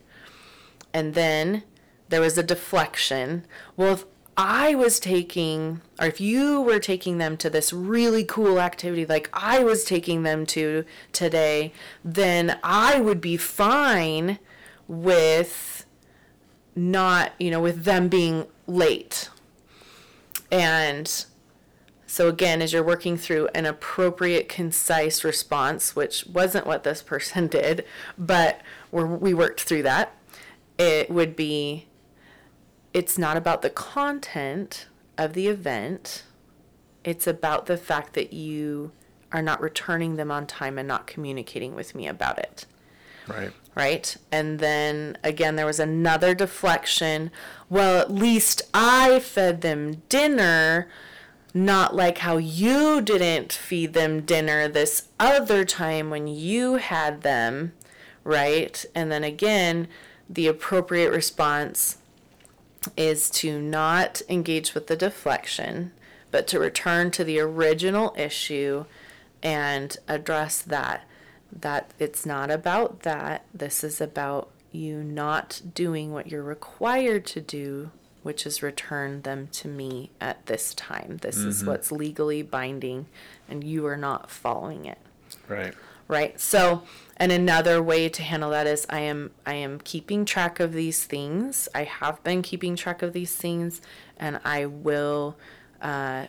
And 0.93 1.13
then 1.13 1.63
there 2.09 2.21
was 2.21 2.37
a 2.37 2.43
deflection. 2.43 3.45
Well, 3.75 3.99
I 4.37 4.75
was 4.75 4.99
taking, 4.99 5.81
or 5.99 6.05
if 6.05 6.21
you 6.21 6.61
were 6.61 6.77
taking 6.77 7.17
them 7.17 7.37
to 7.37 7.49
this 7.49 7.73
really 7.73 8.23
cool 8.23 8.59
activity 8.59 9.03
like 9.03 9.29
I 9.33 9.63
was 9.63 9.83
taking 9.83 10.21
them 10.21 10.45
to 10.47 10.85
today, 11.11 11.73
then 12.05 12.59
I 12.63 13.01
would 13.01 13.19
be 13.19 13.35
fine 13.35 14.37
with 14.87 15.87
not, 16.75 17.31
you 17.39 17.49
know, 17.49 17.59
with 17.59 17.83
them 17.83 18.09
being 18.09 18.45
late. 18.67 19.29
And 20.51 21.25
so, 22.05 22.29
again, 22.29 22.61
as 22.61 22.73
you're 22.73 22.83
working 22.83 23.17
through 23.17 23.49
an 23.55 23.65
appropriate, 23.65 24.47
concise 24.47 25.23
response, 25.23 25.95
which 25.95 26.27
wasn't 26.27 26.67
what 26.67 26.83
this 26.83 27.01
person 27.01 27.47
did, 27.49 27.83
but 28.19 28.61
we 28.91 29.33
worked 29.33 29.61
through 29.61 29.81
that, 29.83 30.13
it 30.77 31.09
would 31.09 31.35
be 31.35 31.86
it's 32.97 33.15
not 33.15 33.37
about 33.37 33.61
the 33.61 33.69
content 33.69 34.87
of 35.19 35.33
the 35.33 35.47
event, 35.47 36.23
it's 37.03 37.27
about 37.27 37.67
the 37.67 37.77
fact 37.77 38.13
that 38.13 38.33
you 38.33 38.91
are 39.31 39.43
not 39.43 39.61
returning 39.61 40.15
them 40.15 40.31
on 40.31 40.47
time 40.47 40.79
and 40.79 40.87
not 40.87 41.05
communicating 41.05 41.75
with 41.75 41.93
me 41.93 42.07
about 42.07 42.39
it. 42.39 42.65
Right. 43.27 43.51
Right. 43.75 44.17
And 44.31 44.57
then 44.57 45.15
again, 45.23 45.57
there 45.57 45.67
was 45.67 45.79
another 45.79 46.33
deflection. 46.33 47.29
Well, 47.69 48.01
at 48.01 48.09
least 48.09 48.63
I 48.73 49.19
fed 49.19 49.61
them 49.61 50.01
dinner, 50.09 50.87
not 51.53 51.95
like 51.95 52.17
how 52.19 52.37
you 52.37 52.99
didn't 52.99 53.53
feed 53.53 53.93
them 53.93 54.21
dinner 54.21 54.67
this 54.67 55.09
other 55.19 55.63
time 55.65 56.09
when 56.09 56.25
you 56.25 56.77
had 56.77 57.21
them. 57.21 57.73
Right. 58.23 58.83
And 58.95 59.11
then 59.11 59.23
again, 59.23 59.87
the 60.27 60.47
appropriate 60.47 61.11
response 61.11 61.99
is 62.95 63.29
to 63.29 63.59
not 63.59 64.21
engage 64.29 64.73
with 64.73 64.87
the 64.87 64.95
deflection, 64.95 65.91
but 66.31 66.47
to 66.47 66.59
return 66.59 67.11
to 67.11 67.23
the 67.23 67.39
original 67.39 68.13
issue 68.17 68.85
and 69.41 69.97
address 70.07 70.61
that. 70.61 71.03
That 71.51 71.91
it's 71.97 72.25
not 72.25 72.51
about 72.51 73.01
that. 73.01 73.45
This 73.53 73.83
is 73.83 74.01
about 74.01 74.49
you 74.71 75.03
not 75.03 75.61
doing 75.73 76.11
what 76.11 76.27
you're 76.27 76.43
required 76.43 77.25
to 77.27 77.41
do, 77.41 77.91
which 78.23 78.45
is 78.45 78.61
return 78.61 79.21
them 79.21 79.47
to 79.53 79.67
me 79.67 80.11
at 80.19 80.45
this 80.47 80.73
time. 80.73 81.19
This 81.21 81.37
mm-hmm. 81.37 81.49
is 81.49 81.65
what's 81.65 81.91
legally 81.91 82.41
binding, 82.41 83.05
and 83.49 83.63
you 83.63 83.85
are 83.85 83.97
not 83.97 84.29
following 84.29 84.85
it. 84.85 84.99
Right. 85.47 85.73
Right. 86.07 86.39
So, 86.39 86.83
and 87.17 87.31
another 87.31 87.81
way 87.81 88.07
to 88.09 88.21
handle 88.21 88.51
that 88.51 88.67
is 88.67 88.85
I 88.89 88.99
am 88.99 89.31
I 89.45 89.55
am 89.55 89.79
keeping 89.79 90.23
track 90.23 90.59
of 90.59 90.71
these 90.71 91.03
things. 91.03 91.67
I 91.73 91.83
have 91.83 92.23
been 92.23 92.43
keeping 92.43 92.75
track 92.75 93.01
of 93.01 93.11
these 93.11 93.35
things, 93.35 93.81
and 94.17 94.39
I 94.45 94.67
will 94.67 95.35
uh, 95.81 96.27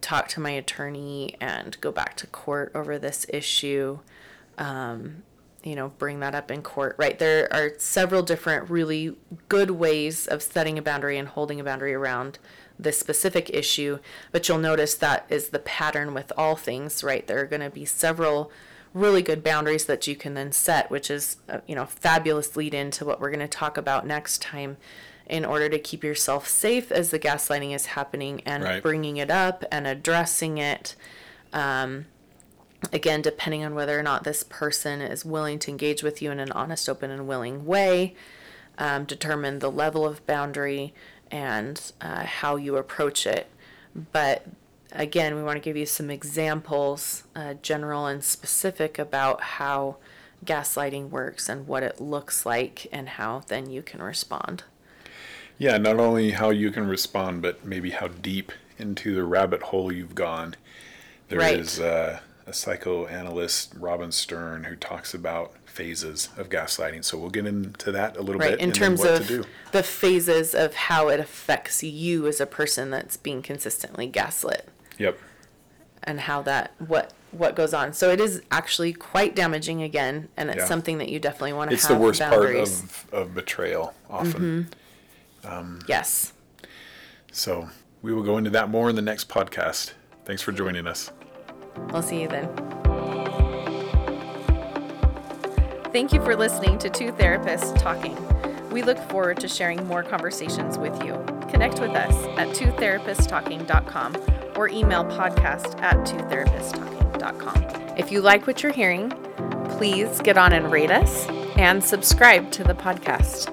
talk 0.00 0.28
to 0.28 0.40
my 0.40 0.50
attorney 0.50 1.36
and 1.40 1.78
go 1.80 1.90
back 1.90 2.16
to 2.18 2.26
court 2.28 2.70
over 2.74 2.98
this 2.98 3.26
issue. 3.28 3.98
Um, 4.56 5.24
you 5.64 5.74
know, 5.74 5.88
bring 5.98 6.20
that 6.20 6.36
up 6.36 6.52
in 6.52 6.62
court, 6.62 6.94
right? 6.96 7.18
There 7.18 7.52
are 7.52 7.72
several 7.78 8.22
different 8.22 8.70
really 8.70 9.16
good 9.48 9.72
ways 9.72 10.28
of 10.28 10.40
setting 10.40 10.78
a 10.78 10.82
boundary 10.82 11.18
and 11.18 11.26
holding 11.26 11.58
a 11.58 11.64
boundary 11.64 11.92
around 11.92 12.38
this 12.78 13.00
specific 13.00 13.50
issue, 13.50 13.98
but 14.30 14.48
you'll 14.48 14.58
notice 14.58 14.94
that 14.94 15.26
is 15.28 15.48
the 15.48 15.58
pattern 15.58 16.14
with 16.14 16.32
all 16.36 16.54
things, 16.54 17.02
right? 17.02 17.26
There 17.26 17.40
are 17.40 17.46
going 17.46 17.62
to 17.62 17.70
be 17.70 17.84
several 17.84 18.52
really 18.96 19.20
good 19.20 19.44
boundaries 19.44 19.84
that 19.84 20.06
you 20.06 20.16
can 20.16 20.32
then 20.32 20.50
set, 20.50 20.90
which 20.90 21.10
is, 21.10 21.36
a, 21.48 21.56
uh, 21.56 21.60
you 21.66 21.74
know, 21.74 21.84
fabulous 21.84 22.56
lead 22.56 22.72
into 22.72 23.04
what 23.04 23.20
we're 23.20 23.30
going 23.30 23.38
to 23.40 23.48
talk 23.48 23.76
about 23.76 24.06
next 24.06 24.40
time 24.40 24.78
in 25.26 25.44
order 25.44 25.68
to 25.68 25.78
keep 25.78 26.02
yourself 26.02 26.48
safe 26.48 26.90
as 26.90 27.10
the 27.10 27.18
gaslighting 27.18 27.74
is 27.74 27.86
happening 27.86 28.40
and 28.46 28.64
right. 28.64 28.82
bringing 28.82 29.18
it 29.18 29.30
up 29.30 29.64
and 29.70 29.86
addressing 29.86 30.56
it. 30.56 30.96
Um, 31.52 32.06
again, 32.92 33.20
depending 33.20 33.62
on 33.62 33.74
whether 33.74 33.98
or 33.98 34.02
not 34.02 34.24
this 34.24 34.42
person 34.42 35.02
is 35.02 35.24
willing 35.24 35.58
to 35.58 35.70
engage 35.70 36.02
with 36.02 36.22
you 36.22 36.30
in 36.30 36.40
an 36.40 36.52
honest, 36.52 36.88
open, 36.88 37.10
and 37.10 37.28
willing 37.28 37.66
way, 37.66 38.14
um, 38.78 39.04
determine 39.04 39.58
the 39.58 39.70
level 39.70 40.06
of 40.06 40.24
boundary 40.26 40.94
and 41.30 41.92
uh, 42.00 42.24
how 42.24 42.56
you 42.56 42.76
approach 42.76 43.26
it. 43.26 43.48
But 44.12 44.46
again, 44.96 45.36
we 45.36 45.42
want 45.42 45.56
to 45.56 45.60
give 45.60 45.76
you 45.76 45.86
some 45.86 46.10
examples, 46.10 47.24
uh, 47.34 47.54
general 47.54 48.06
and 48.06 48.22
specific, 48.24 48.98
about 48.98 49.40
how 49.40 49.96
gaslighting 50.44 51.10
works 51.10 51.48
and 51.48 51.66
what 51.66 51.82
it 51.82 52.00
looks 52.00 52.44
like, 52.44 52.86
and 52.92 53.10
how 53.10 53.42
then 53.48 53.70
you 53.70 53.82
can 53.82 54.02
respond. 54.02 54.64
Yeah, 55.58 55.78
not 55.78 55.98
only 55.98 56.32
how 56.32 56.50
you 56.50 56.70
can 56.70 56.86
respond, 56.86 57.42
but 57.42 57.64
maybe 57.64 57.90
how 57.90 58.08
deep 58.08 58.52
into 58.78 59.14
the 59.14 59.24
rabbit 59.24 59.62
hole 59.62 59.90
you've 59.90 60.14
gone. 60.14 60.54
There 61.28 61.38
right. 61.38 61.58
is 61.58 61.80
uh, 61.80 62.20
a 62.46 62.52
psychoanalyst, 62.52 63.74
Robin 63.78 64.12
Stern, 64.12 64.64
who 64.64 64.76
talks 64.76 65.14
about 65.14 65.54
phases 65.64 66.28
of 66.36 66.48
gaslighting. 66.48 67.04
So 67.04 67.18
we'll 67.18 67.30
get 67.30 67.46
into 67.46 67.90
that 67.92 68.16
a 68.16 68.22
little 68.22 68.40
right, 68.40 68.52
bit. 68.52 68.60
In 68.60 68.72
terms 68.72 69.04
of 69.04 69.46
the 69.72 69.82
phases 69.82 70.54
of 70.54 70.74
how 70.74 71.08
it 71.08 71.20
affects 71.20 71.82
you 71.82 72.26
as 72.26 72.40
a 72.40 72.46
person 72.46 72.90
that's 72.90 73.16
being 73.16 73.42
consistently 73.42 74.06
gaslit. 74.06 74.68
Yep. 74.98 75.18
And 76.04 76.20
how 76.20 76.42
that 76.42 76.72
what 76.78 77.12
what 77.32 77.54
goes 77.56 77.74
on. 77.74 77.92
So 77.92 78.10
it 78.10 78.20
is 78.20 78.42
actually 78.50 78.92
quite 78.92 79.34
damaging 79.34 79.82
again, 79.82 80.28
and 80.36 80.50
it's 80.50 80.58
yeah. 80.58 80.66
something 80.66 80.98
that 80.98 81.08
you 81.08 81.18
definitely 81.18 81.52
want 81.52 81.70
to. 81.70 81.74
It's 81.74 81.86
the 81.86 81.96
worst 81.96 82.20
boundaries. 82.20 82.80
part 82.80 83.12
of 83.12 83.28
of 83.28 83.34
betrayal, 83.34 83.94
often. 84.08 84.68
Mm-hmm. 85.44 85.52
Um, 85.52 85.80
yes. 85.86 86.32
So 87.32 87.68
we 88.02 88.12
will 88.12 88.22
go 88.22 88.38
into 88.38 88.50
that 88.50 88.70
more 88.70 88.88
in 88.88 88.96
the 88.96 89.02
next 89.02 89.28
podcast. 89.28 89.92
Thanks 90.24 90.42
for 90.42 90.52
joining 90.52 90.86
us. 90.86 91.10
We'll 91.92 92.02
see 92.02 92.22
you 92.22 92.28
then. 92.28 92.48
Thank 95.92 96.12
you 96.12 96.22
for 96.22 96.36
listening 96.36 96.78
to 96.78 96.90
Two 96.90 97.12
Therapists 97.12 97.78
Talking. 97.78 98.16
We 98.70 98.82
look 98.82 98.98
forward 99.10 99.40
to 99.40 99.48
sharing 99.48 99.86
more 99.86 100.02
conversations 100.02 100.78
with 100.78 101.02
you. 101.02 101.24
Connect 101.48 101.80
with 101.80 101.92
us 101.92 102.14
at 102.38 102.48
twotherapisttalking.com 102.48 104.35
or 104.56 104.68
email 104.68 105.04
podcast 105.04 105.80
at 105.80 105.96
twotherapisttalking.com. 106.06 107.96
If 107.98 108.12
you 108.12 108.20
like 108.20 108.46
what 108.46 108.62
you're 108.62 108.72
hearing, 108.72 109.10
please 109.78 110.20
get 110.20 110.36
on 110.36 110.52
and 110.52 110.70
rate 110.70 110.90
us 110.90 111.26
and 111.56 111.82
subscribe 111.82 112.50
to 112.52 112.64
the 112.64 112.74
podcast. 112.74 113.52